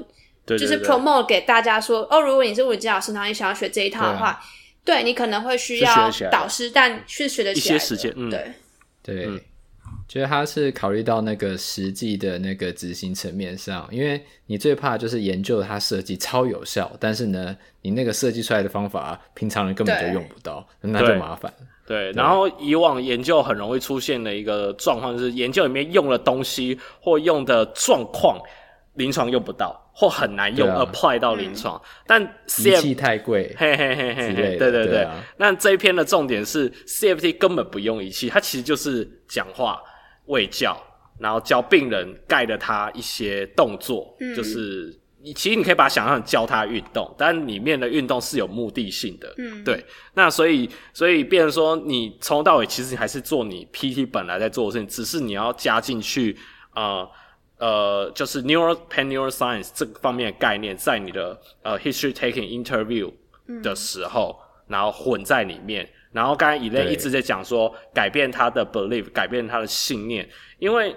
[0.44, 4.40] 对对对，就是 promote 给大家说，哦，如果你是物理治疗师，然后你想要学这一套的话，
[4.84, 8.52] 对，你可能会需要导师，但是学得起来一些时间，嗯，对
[9.02, 9.26] 对。
[9.26, 9.40] 嗯
[10.09, 21.53] 觉得他是考虑到那个实际的那个执行层面上，因为你最怕就是研究它设计超有效，但是呢，你那个设计出来的方法，平常人根本就用不到，那就麻烦。
[21.87, 28.40] 对，然后以往研究很容易出现的一个状况，就是研究里面用的东西或用的状况，
[28.94, 31.77] 临床用不到，或很难用、啊、apply 到临床。
[31.77, 34.87] 嗯、但仪器太贵，嘿嘿嘿嘿，对对对。
[34.87, 39.79] 对啊、那这一篇的重点是 CFT 根本不用仪器，它其实就是讲话。
[40.28, 40.74] 卫教，
[41.18, 49.84] 然后教病人盖的他一些动作，嗯、就是你其实你可以把它想象教他运动，但里面的运动是有目的性的，嗯，对。
[50.14, 56.36] 那所以所以变成说，你从头到尾其实你还是做你 PT 本来在做的事情，只是你要加进去，
[56.74, 57.08] 呃
[57.58, 63.12] 呃，就是 neural Pan Neuroscience 这个方面的概念，在你的呃 History Taking Interview
[63.62, 65.88] 的时候，嗯、然后混在里面。
[66.18, 70.28] 然后刚才 Elaine 一直在讲说，改变他的 belief，改变他的信念。
[70.59, 70.92] 因为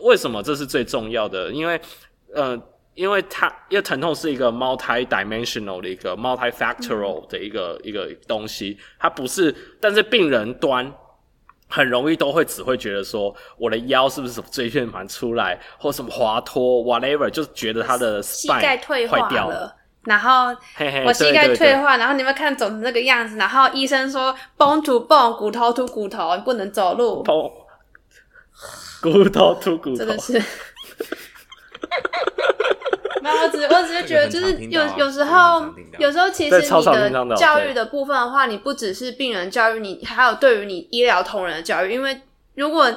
[0.00, 1.50] 为什么这是最重要的？
[1.50, 1.78] 因为
[2.34, 2.58] 呃，
[2.94, 9.54] 因为他因为疼痛是一个 multi-dimensional 的一个 multi-factorial 的一个、嗯、一个东西，它不是。
[9.78, 10.90] 但是病人端
[11.68, 19.76] 很容易都会只会觉得说，我的腰是不是什么椎间盘出来，或什么滑脱，whatever，就觉得他的 spine 膝盖退化了。
[20.04, 20.54] 然后
[21.06, 27.22] 我膝盖退化，然后你们看肿成那个样子，然后医生说 bone to bone，骨头 to 骨头，你不能走路。
[29.00, 30.42] 骨头 to 骨头，真的是。
[33.22, 35.64] 没有，我只我只是觉得，就是有有时候，
[35.98, 41.92] 有时候其实你的教育的部分的话，你不只是病人教育你，还有对于你医疗同仁的教育。
[41.92, 42.20] 因为
[42.56, 42.90] 如果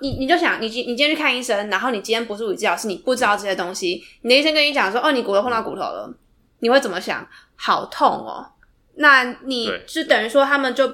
[0.00, 6.08] 你你就想，你今你今天去看医生，然后你今天不是物理治疗师，你不知道这些东西，你的医生跟你讲说，哦，你骨头碰到骨头了。
[6.60, 7.26] 你会怎么想？
[7.56, 8.52] 好痛哦！
[8.94, 10.92] 那你就等于说，他们就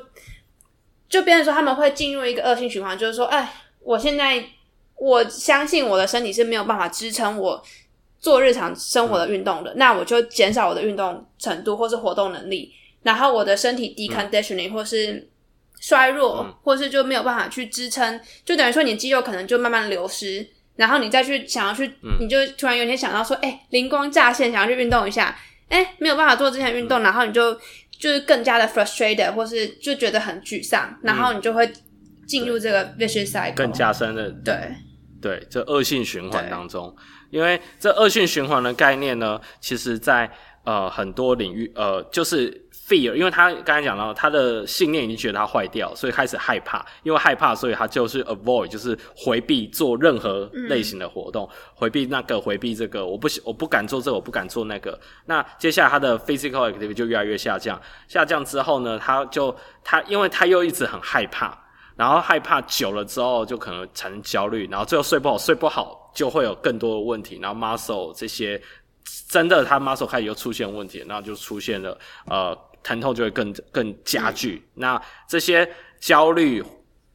[1.09, 4.45] 就变成说，他们会进入一个恶性循环，就是说，哎，我现在
[4.97, 7.63] 我相信我的身体是没有办法支撑我
[8.19, 12.73] 做日常生活的运动的，嗯、那我就减少我的运动程度或是活动能力，
[13.03, 15.29] 然后我的身体 deconditioning、嗯、或是
[15.79, 20.47] 衰弱，嗯、或是就没有办法去支撑，就等于说你肌肉可能就慢慢流失，
[20.77, 25.37] 然后你再去想要去，嗯、你就突然有一天想到说，哎、欸，灵光乍现，想要去运动一下，
[25.69, 27.55] 哎、欸，没有办法做这项运动，嗯、然后你就
[27.91, 31.71] 就是更加的 frustrated，或是就觉得很沮丧，然后你就会
[32.27, 34.55] 进入这个 vicious cycle，更加深的，对。
[35.21, 36.95] 对，这恶性循环当中。
[37.31, 40.31] 因为这恶性循环的概念呢，其实在
[40.65, 54.99] 呃很多领域，呃，就是 fear，因为他刚才讲到他的信念已经觉得他坏掉，所以开始害怕，因为害怕，所以他就是 avoid，就是回避做任何类型的活动，嗯、回避那个，回避这个，我不我不敢做这个，我不敢做那个。
[55.27, 61.59] 那接下来他的 physical activity 就越来越下降，下降之后呢，他就他因为他又一直很害怕，
[61.97, 66.03] 然后害怕久了之后就可能产生焦虑，然后最后睡不好，睡不好。
[66.15, 68.63] 就会有更多的问题，然后 muscle 这些
[69.29, 74.63] 真的，他 muscle 开始又出现问题，然后就出现了呃疼痛就会更更加剧。
[74.65, 75.69] 嗯、那这些
[75.99, 76.63] 焦虑、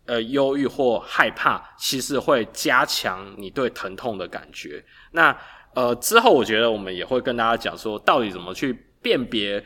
[0.05, 4.83] 呃忧郁或害怕，其实会加强你对疼痛的感觉。
[5.11, 5.33] 那
[5.75, 9.63] 呃之后，我觉得我们也会跟大家讲说，到底怎么去辨别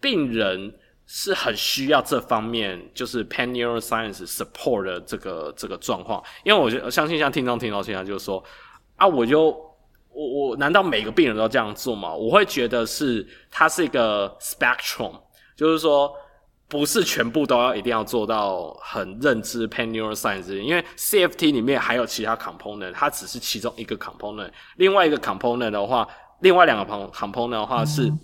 [0.00, 0.74] 病人
[1.06, 6.20] 是很需要这方面，就是 Pain Neuroscience support 的这个这个状况。
[6.42, 8.42] 因为我觉得相信像听众听到现在就是说。
[8.96, 9.50] 啊，我就
[10.12, 12.14] 我我难道每个病人都这样做吗？
[12.14, 15.20] 我会觉得是它是一个 spectrum，
[15.56, 16.12] 就是说
[16.68, 24.50] 不是全部都要一定要做到很认知 pain neuroscience，因为 CFT 里面还有其他 component，它只是其中一个 component。
[24.76, 26.08] 另外一个 component 的话，
[26.40, 28.18] 另外两个 component 的话是、嗯、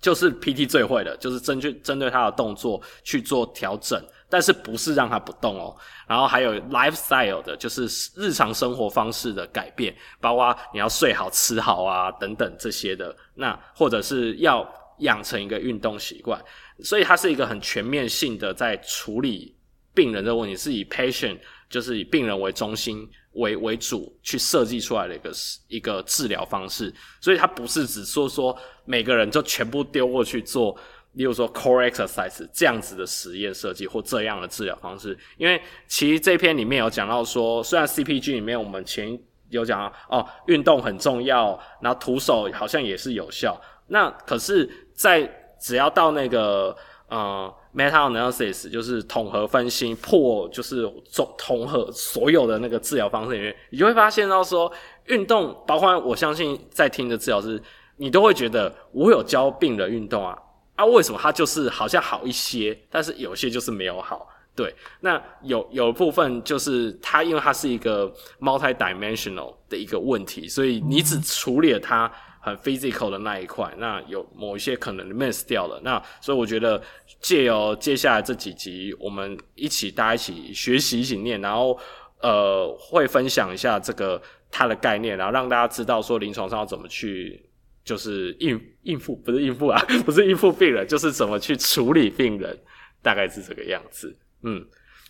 [0.00, 4.02] 就是 PT 最会的，就是针对针对他的动作去做调整。
[4.26, 5.76] 但是不是让他不动哦，
[6.08, 14.66] 然后还有 lifestyle 的，就是日常生活方式的改变，包括你要睡好、吃好啊等等这些的，那或者是要
[15.00, 16.42] 养成一个运动习惯，
[16.82, 19.54] 所以它是一个很全面性的在处理
[19.94, 25.32] 病人的问题，是以 patient 就是以病人为中心为为主去设计出来的一个
[25.68, 30.76] 一个治疗方式，所以它不是只说说每个人就全部丢过去做。
[31.12, 39.16] 例如说 core exercise 这样子的实验设计或这样的治疗方式，因为其实这篇里面有讲到说，虽然 CPG 里面我们前
[39.48, 43.56] 有讲哦，运动很重要，然后徒手好像也是有效，
[43.86, 45.22] 那可是，在
[45.60, 46.76] 只要到那个
[47.08, 54.70] 呃 meta analysis 就是统合分析破就是总统合所有的那个治疗方式里面，你就会发现到说，
[55.06, 57.62] 运动包括我相信在听的治疗师，
[57.96, 60.36] 你都会觉得我有教病人运动啊。
[60.76, 64.28] 啊，为什么它就是好像好一些，但是有些就是没有好？
[64.56, 72.10] 对，那有有部分就是它，因为它是一个 multi-dimensional 的一个问题，所以你只处理了它
[72.44, 75.80] 很 physical 的那一块，那有某一些可能 miss 掉了。
[75.82, 76.80] 那所以我觉得
[77.20, 81.78] 借由接下来这几集，我们一起大家一起学习一起念，然后
[82.20, 87.42] 呃会分享一下这个它的概念，然后让大家知道说临床上要怎么去。
[87.84, 92.58] 就是应应付，不是应付啊， 不是应付病人，就是怎么去处理病人，
[93.02, 94.16] 大概是这个样子。
[94.42, 94.64] 嗯，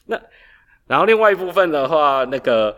[0.06, 0.20] 那
[0.88, 2.76] 然后另外一部分的话，那个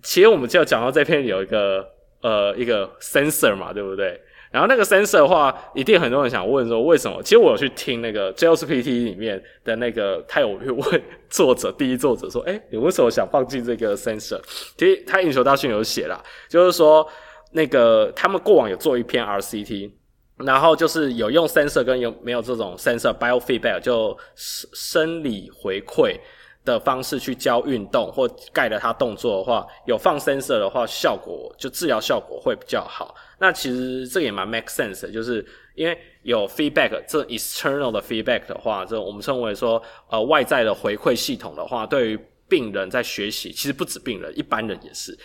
[0.00, 1.84] 其实我们就讲到这篇有一个
[2.22, 4.20] 呃一个 sensor 嘛，对不对？
[4.50, 7.22] 然后那个 sensor 的话，一定很多人想问说为什么？
[7.22, 14.40] 其实我有去听那个 JOSPT 里面的那个，他有去问作者，第一作者说，诶，你为什么想放进这个 sensor？
[14.76, 17.06] 其实他 introduction 有写啦，就是说。
[17.54, 19.90] 那个他们过往有做一篇 RCT，
[20.38, 26.18] 然后就是有用 sensor 跟有没有这种 sensor biofeedback 就生生理回馈
[26.64, 33.14] 的方式去教运动或盖了他动作的话，有放 sensor 的话，效果就治疗效果会比较好。
[33.38, 35.44] 那其实这个也蛮 make sense 的，就是
[35.74, 45.18] 因为有 feedback 这 external 的 feedback 的话，这我们称为说呃外在的回馈系统的话，对于病人在学习，其实不止病人，一般人也是。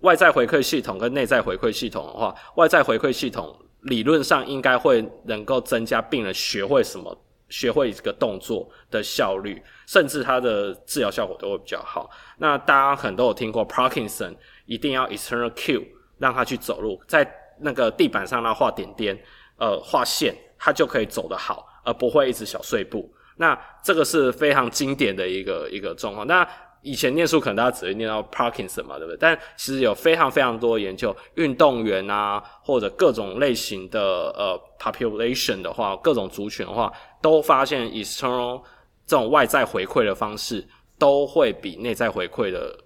[0.00, 7.18] 外在回馈系统跟内在回馈系统的话，外在回馈系统理论上应该会能够增加病人学会什么、
[7.48, 12.10] 学会这个动作的效率，甚至它的治疗效果都会比较好。
[12.38, 14.34] 那大家可能都有听过 Parkinson，
[14.66, 15.82] 一定要 external Q
[16.18, 17.30] 让他去走路，在
[17.60, 19.18] 那个地板上那画点点，
[19.58, 23.12] 呃，画线，他就可以走得好，而不会一直小碎步。
[23.36, 26.26] 那这个是非常经典的一个一个状况。
[26.26, 26.46] 那
[26.86, 29.16] 以前念书可能大家只会念到 Parkinson 嘛，对不对？
[29.18, 34.00] 但其实有非常非常多研究，运动员啊，或者各种类型的
[34.36, 38.62] 呃 population 的话，各种族群的话，都发现 external
[39.04, 40.64] 这种外在回馈的方式，
[40.96, 42.78] 都会比内在回馈的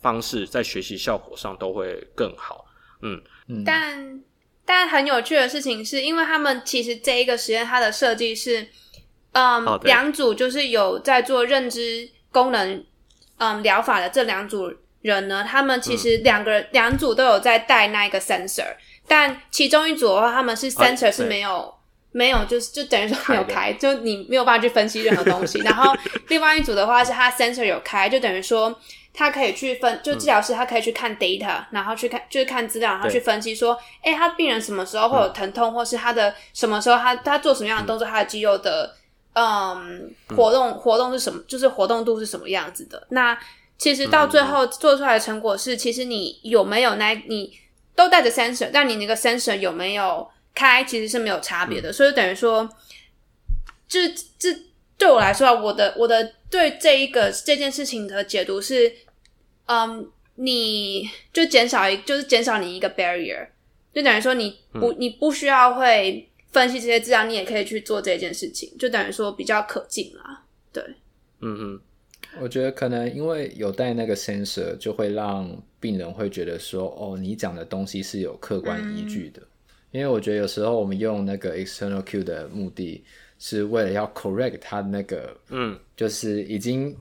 [0.00, 2.64] 方式，在学习效果上都会更好。
[3.02, 3.20] 嗯，
[3.66, 4.22] 但
[4.64, 8.68] 但很有趣的事情是，因为他们其实这一个实验它的设计是，
[9.32, 12.84] 嗯，哦、两组就是有在做认知功能
[13.38, 14.72] 嗯疗法的这两组
[15.02, 18.66] 人呢，他们其实两个人、嗯、两组都有在带那一个 sensor，
[19.06, 21.50] 但其中一组的话，他们是 sensor 是没有。
[21.50, 21.70] 啊
[22.16, 25.58] 没有，就是就等于说没有开，就你没有办法去分析任何东西。
[25.66, 25.92] 然后
[26.28, 28.72] 另外一组的话是他 sensor 有开，就等于说
[29.12, 38.94] 他可以去分，就治疗师他可以去看 data，、嗯、然后去看就是看资料，然后去分析说，哎，他病人什么时候会有疼痛，嗯、或是他的什么时候他他做什么样的动作，嗯、他的肌肉的
[39.34, 43.06] 嗯活动活动是什么，就是活动度是什么样子的。
[43.10, 43.38] 那
[43.78, 47.56] 其实到最后做出来的成果是，其实你有没有那，你
[47.94, 50.28] 都带着 sensor，但你那个 sensor 有没有？
[50.56, 52.70] 开其实是没有差别的，嗯、所以等于说，
[53.88, 54.08] 这
[54.38, 54.56] 这
[54.96, 58.92] 对我来说啊，我的我的对这一个这件事情的解读是，
[59.66, 63.48] 嗯，你就减少一，就是减少你一个 barrier，
[63.92, 70.42] 就等于说你不、嗯、你不需要会分析这些资料，你也可以去做这件事情，就等于说比较可敬啦。
[70.72, 70.82] 对，
[71.40, 71.80] 嗯嗯，
[72.40, 79.42] 我觉得可能因为有带那个 sensor，就会让病人会觉得说，哦，你讲的东西是有客观依据的。
[79.42, 79.48] 嗯
[79.94, 83.04] 因为我觉得有时候我们用那个 external cue 的目的
[83.38, 86.92] 是为了要 correct 它那个，嗯，就是已经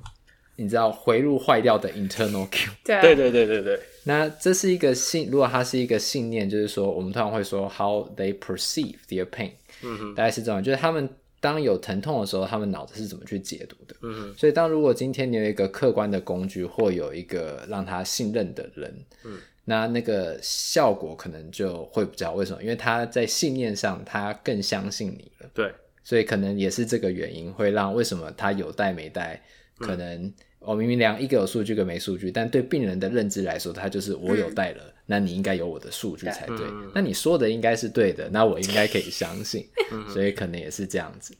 [0.55, 2.69] 你知道回路坏掉的 internal cue。
[2.83, 3.79] 对对对对对对。
[4.03, 9.51] 那这是一个信，如果它是一个信念，就是说我们通常会说 how they perceive their pain，
[9.81, 14.33] 嗯哼，大概是这种，就是他们当有疼痛的时候，他们脑子是怎么去解读的，嗯哼。
[14.37, 19.39] 所以当如果今天你有一个客观的工具，或有一个让他信任的人，嗯。
[19.65, 22.61] 那那个效果可能就会比较，为什么？
[22.61, 25.49] 因为他在信念上他更相信你了。
[25.53, 25.71] 对，
[26.03, 29.41] 所以可能也是这个原因会让为什么他有带没带，
[29.77, 30.33] 可能
[30.65, 36.57] 我明明量一个有数据，一个没数据，但对病人的认知来说，他就是我有带了，嗯、那你应该有我的数据才对。
[36.57, 39.67] 对那你说的应该是对的，那我应该可以相信，
[40.13, 41.35] 所以可能也是这样子。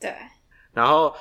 [0.00, 0.12] 对，
[0.72, 1.14] 然后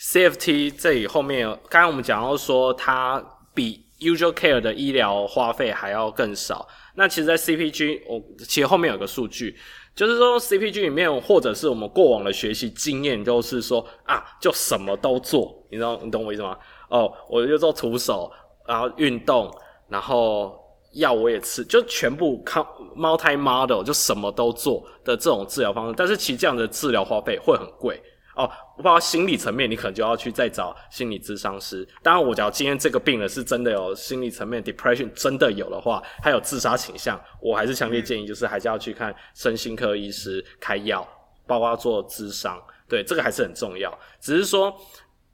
[0.00, 3.22] CFT 这里后面，刚刚我们讲到说它
[3.54, 3.86] 比。
[3.98, 6.68] Usual Care 的医疗花费还要更少。
[6.94, 9.58] 那其实，在 CPG，我其实后面有个数据，
[9.92, 16.56] 就是说 CPG 里面，或者是我们过往的学习经验，就是说啊，就什么都做，你知道，你懂我意思吗？
[16.88, 18.30] 哦，我就做徒手，
[18.66, 19.50] 然后运动，
[19.88, 20.58] 然后
[20.92, 22.62] 药我也吃，就全部靠
[22.96, 25.94] multi model，就什么都做的这种治疗方式。
[25.96, 28.00] 但是其实这样的治疗花费会很贵。
[28.34, 28.48] 哦，
[28.84, 31.84] 包括心理层面，你可能就要去再找心理咨商师。
[32.04, 41.04] 当然，我假如今天这个病人是真的有心理层面 depression，真的有的话，还有自杀倾向，我还是强烈建议，就是还是要去看身心科医师开药，
[41.48, 42.56] 包括做咨商。
[42.88, 43.92] 对，这个还是很重要。
[44.20, 44.72] 只是说，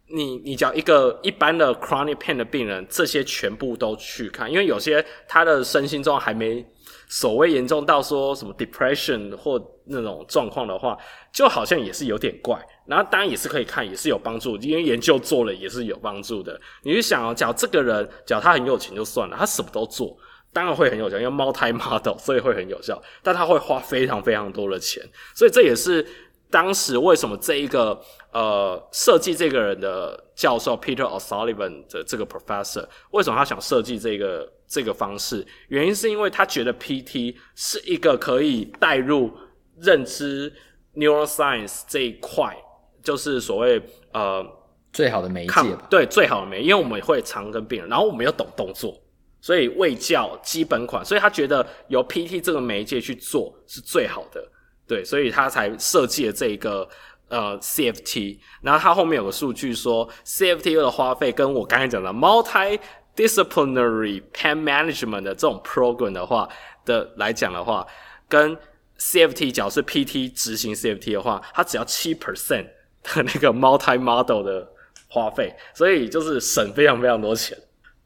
[0.08, 6.64] 你你讲一个一般的 chronic pain 的病人，这些全部都去看，因为有些他的身心状况还没。
[7.06, 10.96] 所谓严重到说什么 depression 或那种状况的话，
[11.32, 12.58] 就好像也是有点怪。
[12.86, 16.58] 然后当然也是可以看，也是有帮助，因为研究做了也是有帮助的。
[16.82, 20.16] 你就想哦，假如这个人，假如他很有钱就算了，他什么都做，
[20.52, 23.00] 当然会很有效，因为 multi model，所以会很有效。
[23.22, 25.02] 但他会花非常非常多的钱，
[25.34, 26.04] 所以这也是
[26.50, 28.00] 当时为什么这一个
[28.32, 34.50] 呃设计这个人的教授 Peter O'Sullivan 的这个 professor 为什么他想设计这个。
[34.66, 39.30] 这个方式，原因是因为他觉得 PT 是一个可以带入
[39.78, 40.52] 认知
[40.96, 42.56] neuroscience 这一块，
[43.02, 43.80] 就是所谓
[44.12, 44.44] 呃
[44.90, 45.86] 最好的媒介吧。
[45.90, 48.98] 对，最好的媒介，因为我们会常跟病人，然后我们又懂动作，
[49.40, 54.42] 所以卫教基本款，所以他觉得由 PT 这个媒介去做是最好的。
[54.86, 56.88] 对，所以他才设计了这一个
[57.28, 58.38] 呃 CFT。
[58.62, 62.78] 然后他后面有个数据说，CFT 的花费跟我刚才讲的 multi
[63.16, 66.48] Disciplinary pan management 的这种 program 的话
[66.84, 67.86] 的来讲的话，
[68.28, 68.56] 跟
[68.98, 72.66] CFT 假如是 PT 执行 CFT 的话，它只要七 percent
[73.02, 74.68] 的那个 multi model 的
[75.08, 77.56] 花费，所以就是省非常非常多钱。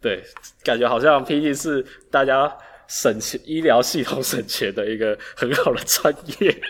[0.01, 0.23] 对，
[0.63, 2.55] 感觉好像 PT 是大家
[2.89, 6.61] 省钱医疗系统省钱的一个很好的专业。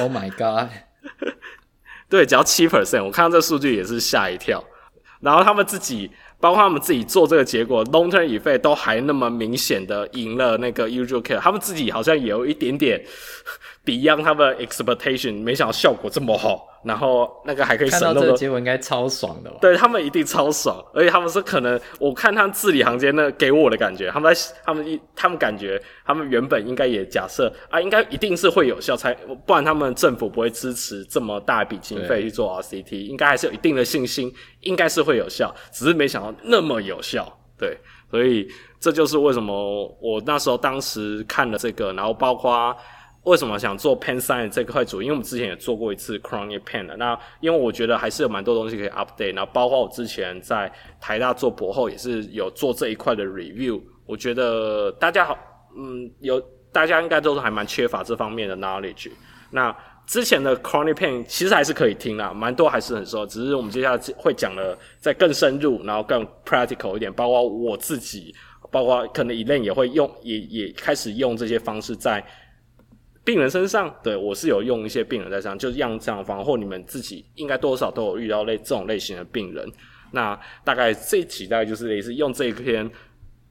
[0.00, 0.70] Oh my god！
[2.08, 4.64] 对，只要七 percent，我看到这个数据也是吓一跳。
[5.20, 6.10] 然后他们自己。
[6.40, 13.02] 包括他们自己做这个结果，long term effect 都还那么明显的赢了那个 usual care，他们自己好像也有一点点
[13.84, 16.68] beyond 他们 expectation，没想到效果这么好。
[16.84, 19.56] 然后那个还可以省那么多，看到这个结果应该超爽的吧？
[19.58, 29.14] 对，他们一定超爽，而且他们是可能，我看他们字里行间那给我的感觉，他们在他们一他们感觉他们原本应该也假设啊，应该一定是会有效才，
[29.46, 34.30] 不然他们政府不会支持这么大一笔经费去做 RCT，对应该还是有一定的信心，
[34.60, 37.26] 应该是会有效，只是没想到那么有效，
[37.58, 37.78] 对，
[38.10, 38.46] 所以
[38.78, 42.76] 这就是为什么我那时候当时看了这个，然后包括
[43.24, 46.96] 为什么想做 Pen Science 这块组，因为我们之前也做过一次 c r o n i c Pen 的。
[46.96, 50.70] 那因为我觉得还是有蛮多东西可以 update，然后包括我之前在
[51.00, 53.80] 台大做博后也是有做这一块的 review。
[54.06, 55.38] 我觉得大家好，
[55.76, 56.38] 嗯，有
[56.70, 59.10] 大家应该都是还蛮缺乏这方面的 knowledge。
[59.50, 59.74] 那
[60.06, 68.34] 之前的 c r o n i c Pain 其实还是可以听啦，蛮多还是很熟，只是我们接下来会讲的再更深入，然后更 practical 一点，包括我自己，
[68.70, 72.22] 包括可能 Elaine 也会用，也也开始用这些方式在
[73.24, 73.92] 病人身上。
[74.02, 79.66] 对，我是有用一些病人在上，就是样这样的方，或你们自己应该多少都有遇到类这种类型的病人。
[80.12, 82.90] 那大概这一期大概就是类似用这一篇。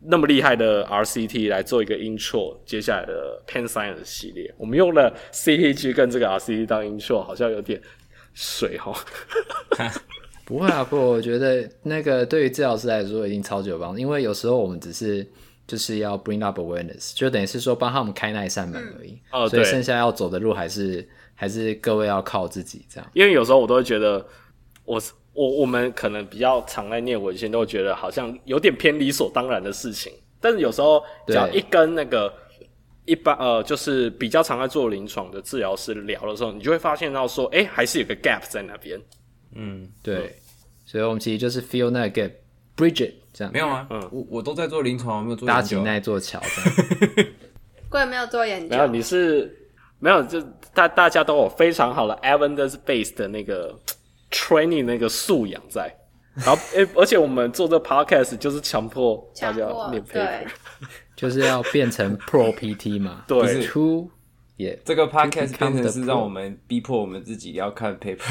[0.06, 7.82] 那么厉害的 RCT 来做一个 intro，接下来的 Pen Science 系列，我们用了 CTG 跟这个 RCT 当 intro，好像有点
[8.34, 8.94] 水哈。
[10.44, 15.26] 不会啊，不，我觉得那个对于治疗师来说已经超级有帮助，因为有时候我们只是
[15.68, 19.20] 就是要 bring up awareness，就等于是说帮他们开那一扇门而已。
[19.32, 23.10] 哦、嗯，所以剩下要走的路还是还是各位要靠自己这样。
[23.14, 24.26] 因为有时候我都会觉得
[24.86, 25.02] 我。
[25.36, 30.14] 我我们可能比较常在念文献，都会觉得好像有点偏理所当然的事情。
[30.40, 32.32] 但是有时候，只要一跟那个
[33.06, 39.02] 一般呃，就是比较常在做临床的治疗师聊的时候，你就会发现到说，哎，还是有个 gap 在那边。
[39.56, 40.18] 嗯，对。
[40.18, 40.34] 嗯、
[40.86, 42.30] 所以我们其实就是 fill 那个
[42.78, 43.52] gap，bridge 这样。
[43.54, 46.40] 没有啊，嗯，我我都在做临床，我没有做搭起那座桥。
[46.42, 47.30] 这样
[47.92, 48.70] 我也没有做研究。
[48.70, 49.70] 没有，你是
[50.00, 50.42] 没有，就
[50.74, 53.78] 大大家都有非常好的 evidence base 的那个。
[54.36, 55.96] training 那个素养在，
[56.34, 60.48] 然后 诶，而且我们做这个 podcast 就是强迫大家念 paper，
[61.16, 63.24] 就是要变成 pro PT 嘛。
[63.28, 64.10] 对，是 to
[64.58, 68.24] 也这个 podcast 变成是让我们逼迫我们自己要看 paper。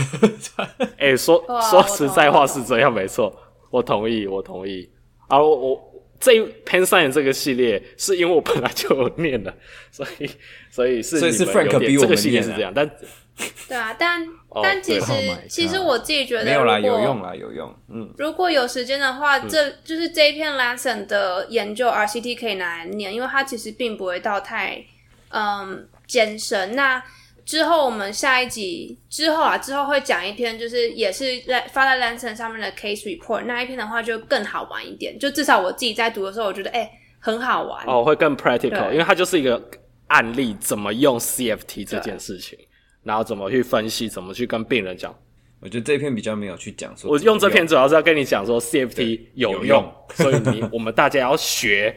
[0.98, 1.40] 哎，说
[1.70, 3.32] 说实在话是这样，没错，
[3.72, 4.88] 我同意，我同意。
[5.26, 9.52] 啊，我我这 Pen Science 这个系列是因为我本来就有念的，
[9.90, 10.30] 所以
[10.70, 12.88] 所以是所以是 Frank 逼我们念的，这个系列是这样，但。
[13.66, 17.74] 对啊，但、oh, 但其实、oh、其实我自己觉得没有啦，有用啦，有用。
[17.88, 24.84] 嗯，如果有时间的话，嗯、这就是这一篇 lesson 的研究 RCT 可以拿来念，因为它其实并不会到太
[25.30, 26.76] 嗯艰深。
[26.76, 27.02] 那
[27.44, 35.18] 之后我们下一集之后啊，之后会讲一篇，就是也是在发在 Lantern 上面的 case report 那一篇的话，就更好玩一点。
[35.18, 39.62] 就至少我自己在读的时候，我觉得哎、欸、很好玩哦，会更 practical，因为它就是一个
[40.08, 42.58] 案例，怎么用 CFT 这件事情。
[43.02, 45.12] 然后怎么去分析，怎么去跟病人讲？
[45.60, 47.10] 我觉得这篇比较没有去讲说。
[47.10, 51.96] 我用这篇主要是要跟你讲说 CFT 有用，有用 所以你我们大家要学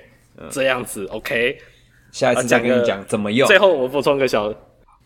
[0.50, 1.06] 这样子。
[1.06, 1.58] OK，
[2.12, 3.48] 下一次再跟你讲怎么用。
[3.48, 4.54] 最后我补充个小，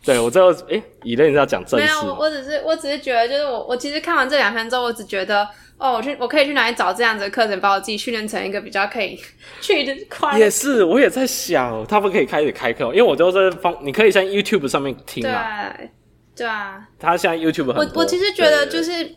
[0.04, 1.86] 对我最后诶以类是要讲正事。
[1.86, 5.46] 没有，我只是我只是觉得，就是我我其实看完这两篇之后，我只觉得
[5.76, 9.18] 哦，我去我可以去哪里找这样子的课程，把我自己训练成一个比较可以
[9.60, 10.38] 去的快。
[10.38, 15.72] 也是，我也在想，他们可以开始开课，因为我都在放，你可以在 YouTube 上面听嘛。
[15.76, 15.90] 对。
[16.36, 17.84] 对啊，他现在 YouTube 很多。
[17.84, 19.14] 我我其实觉得就是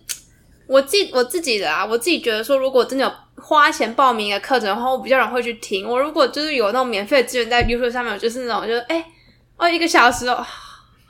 [0.67, 5.87] 我自我自己的啊，我自己觉得说，如果真的有花钱报名一个课程的话，我比较容易会去听。
[5.87, 9.05] 我如果就是有那种免费的资源在 YouTube 上面，就是那种就是哎
[9.55, 10.45] 哦一个小时哦，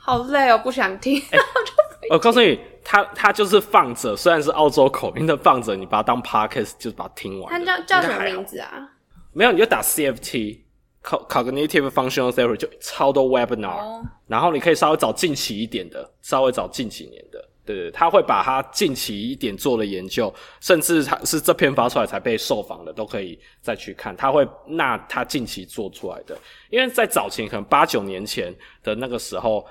[0.04, 1.18] 好累哦，不想听。
[1.18, 1.38] 欸、
[2.10, 7.50] 我告诉你，他他就是放着，虽然是澳洲口音的放着，你把它当 Podcast 就是把它听完。
[7.50, 8.90] 他叫叫什么名字啊？
[9.32, 10.60] 没有，你就打 CFT。
[11.04, 14.02] Cognitive Functional Therapy 就超多 Webinar，、oh.
[14.26, 24.16] 然后你可以稍微找近期一点的，稍微找近几年的，对对，他会把他近期一点做的研究，甚至他是这篇发出来才被受访的，都可以再去看。
[24.16, 26.34] 他会那他近期做出来的，
[26.70, 29.66] 因为在早前可能八九年前的那个时候，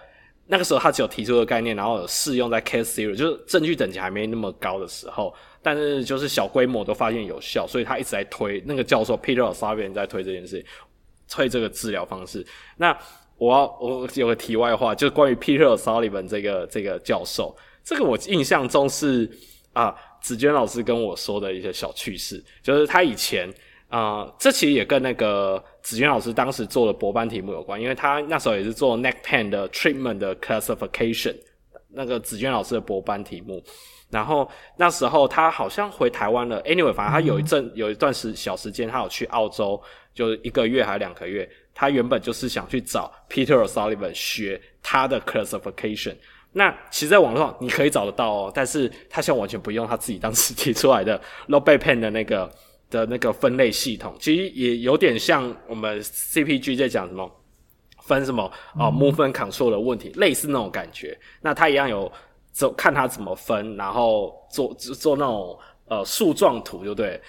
[0.48, 8.62] 那个时候他只有提出的概念，然后有试用在 Case Zero，就是证据等级还没那么高的时候，但是就是小规模都发现有效，所以他一直在推。
[8.66, 10.66] 那个教授 Peter Sullivan 在推这件事。
[11.30, 12.46] 推这个治疗方式，
[12.78, 12.96] 那
[13.38, 19.28] 我要我有个题外话，就是关于 Peter Sullivan 这个这个教授，这个我印象中是
[19.72, 23.52] 啊，子娟老师跟我说的一些小趣事，就是他以前
[23.94, 31.36] 啊、呃，这其实也跟那个子娟老师当时做的博班题目有关，因为他那时候也是做 neck pain 的 treatment 的 classification，
[31.89, 33.64] 那个子娟老师的博班题目，
[34.10, 39.80] 然后那时候他好像回台湾了，anyway，反正他有一阵、有一段时小时间，他有去澳洲。
[40.16, 46.16] 就一个月还两个月，他原本就是想去找 Peter Sullivan 学他的 classification。
[46.52, 52.48] 那其实在网络上你可以找得到哦，但是他现在完全不用他自己当时提出来的 low back pain 的那个
[52.94, 57.30] 的那个分类系统，其实也有点像我们 CPG 在讲什么
[58.04, 58.44] 分什么
[58.78, 61.18] 啊 movement control 的问题，嗯、类似那种感觉。
[61.41, 62.12] 那他一样有
[62.52, 67.20] 走看它怎么分，然后做做那种呃树状图，就对。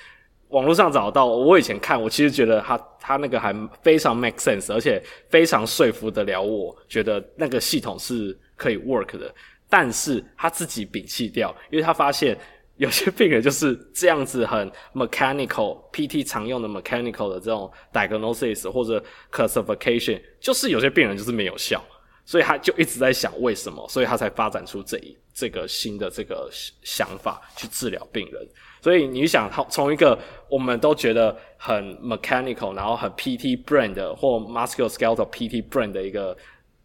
[0.48, 3.52] 网络上找到，我以前看，我其实觉得他他那个还
[3.82, 9.34] 非常 make sense，而且非常说服得了我，觉得那个系统是可以 work 的。
[9.68, 12.38] 但是他自己摒弃掉，因为他发现
[12.76, 21.82] 有些病人就是这样子很 mechanical，PT 常用的 mechanical 的这种 diagnosis 或者 classification，就是有些病人就是没有效，
[22.24, 26.50] 所以他就一直在想为什么，所以他才发展出这一这个新的这个
[26.82, 28.48] 想法去治疗病人。
[28.82, 30.18] 所以你想，从一个
[30.50, 36.36] 我们都觉得很 mechanical，然后很 PT brain 的或 musculoskeletal PT brain 的一个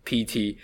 [0.05, 0.55] PT，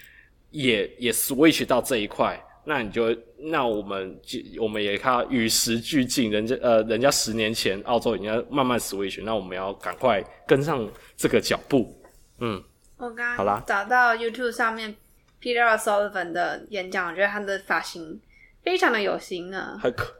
[0.52, 11.96] 也也 switch 到这一块，那你就那我们就我们也看与时俱进，人家呃人家十年前澳洲已经慢慢 switch，那我们要赶快跟上这个脚步。
[12.40, 12.62] 嗯，
[12.98, 14.96] 我刚刚找到 YouTube 上面
[15.42, 18.20] Peter O'Sullivan 的演讲，我觉得他的发型
[18.64, 19.80] 非常的有型呢。
[19.82, 20.14] 很可。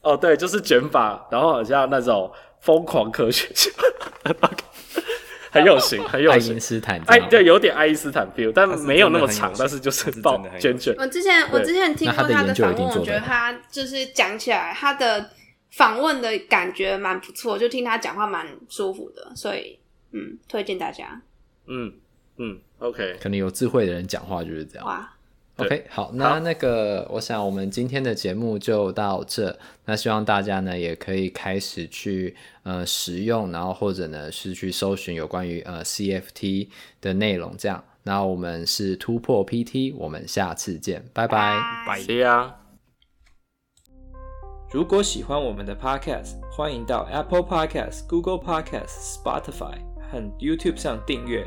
[0.00, 3.70] 哦，对，就是卷发，然后好像那种疯狂科学家，
[5.56, 6.52] 很有型， 很有型。
[6.52, 10.94] 爱因斯坦，哎，对，有点爱因斯坦 feel，但没有那么长，但是就是爆卷卷。
[10.98, 15.30] 我之前我之前听过他的访问，我觉得他就是讲起来，他的
[15.72, 19.78] 访问的感觉蛮不错，就听他讲话蛮舒服的，所以
[20.12, 21.20] 嗯，推荐大家。
[21.66, 21.92] 嗯
[22.36, 24.86] 嗯，OK，可能有智慧的人讲话就是这样。
[24.86, 25.12] 哇。
[25.56, 29.58] OK，好，那那个，我想我们今天的节目就到这。
[29.86, 36.68] 那希望大家呢也可以开始去呃使用，然后或者呢是去搜寻有关于呃 CFT
[37.00, 37.54] 的内容。
[37.56, 42.54] 这样，那我们是突破 PT，我们下次见，拜拜，拜呀。
[44.70, 49.78] 如果喜欢我们的 Podcast，欢迎到 Apple Podcast、Google Podcast、Spotify
[50.10, 51.46] 和 YouTube 上订阅。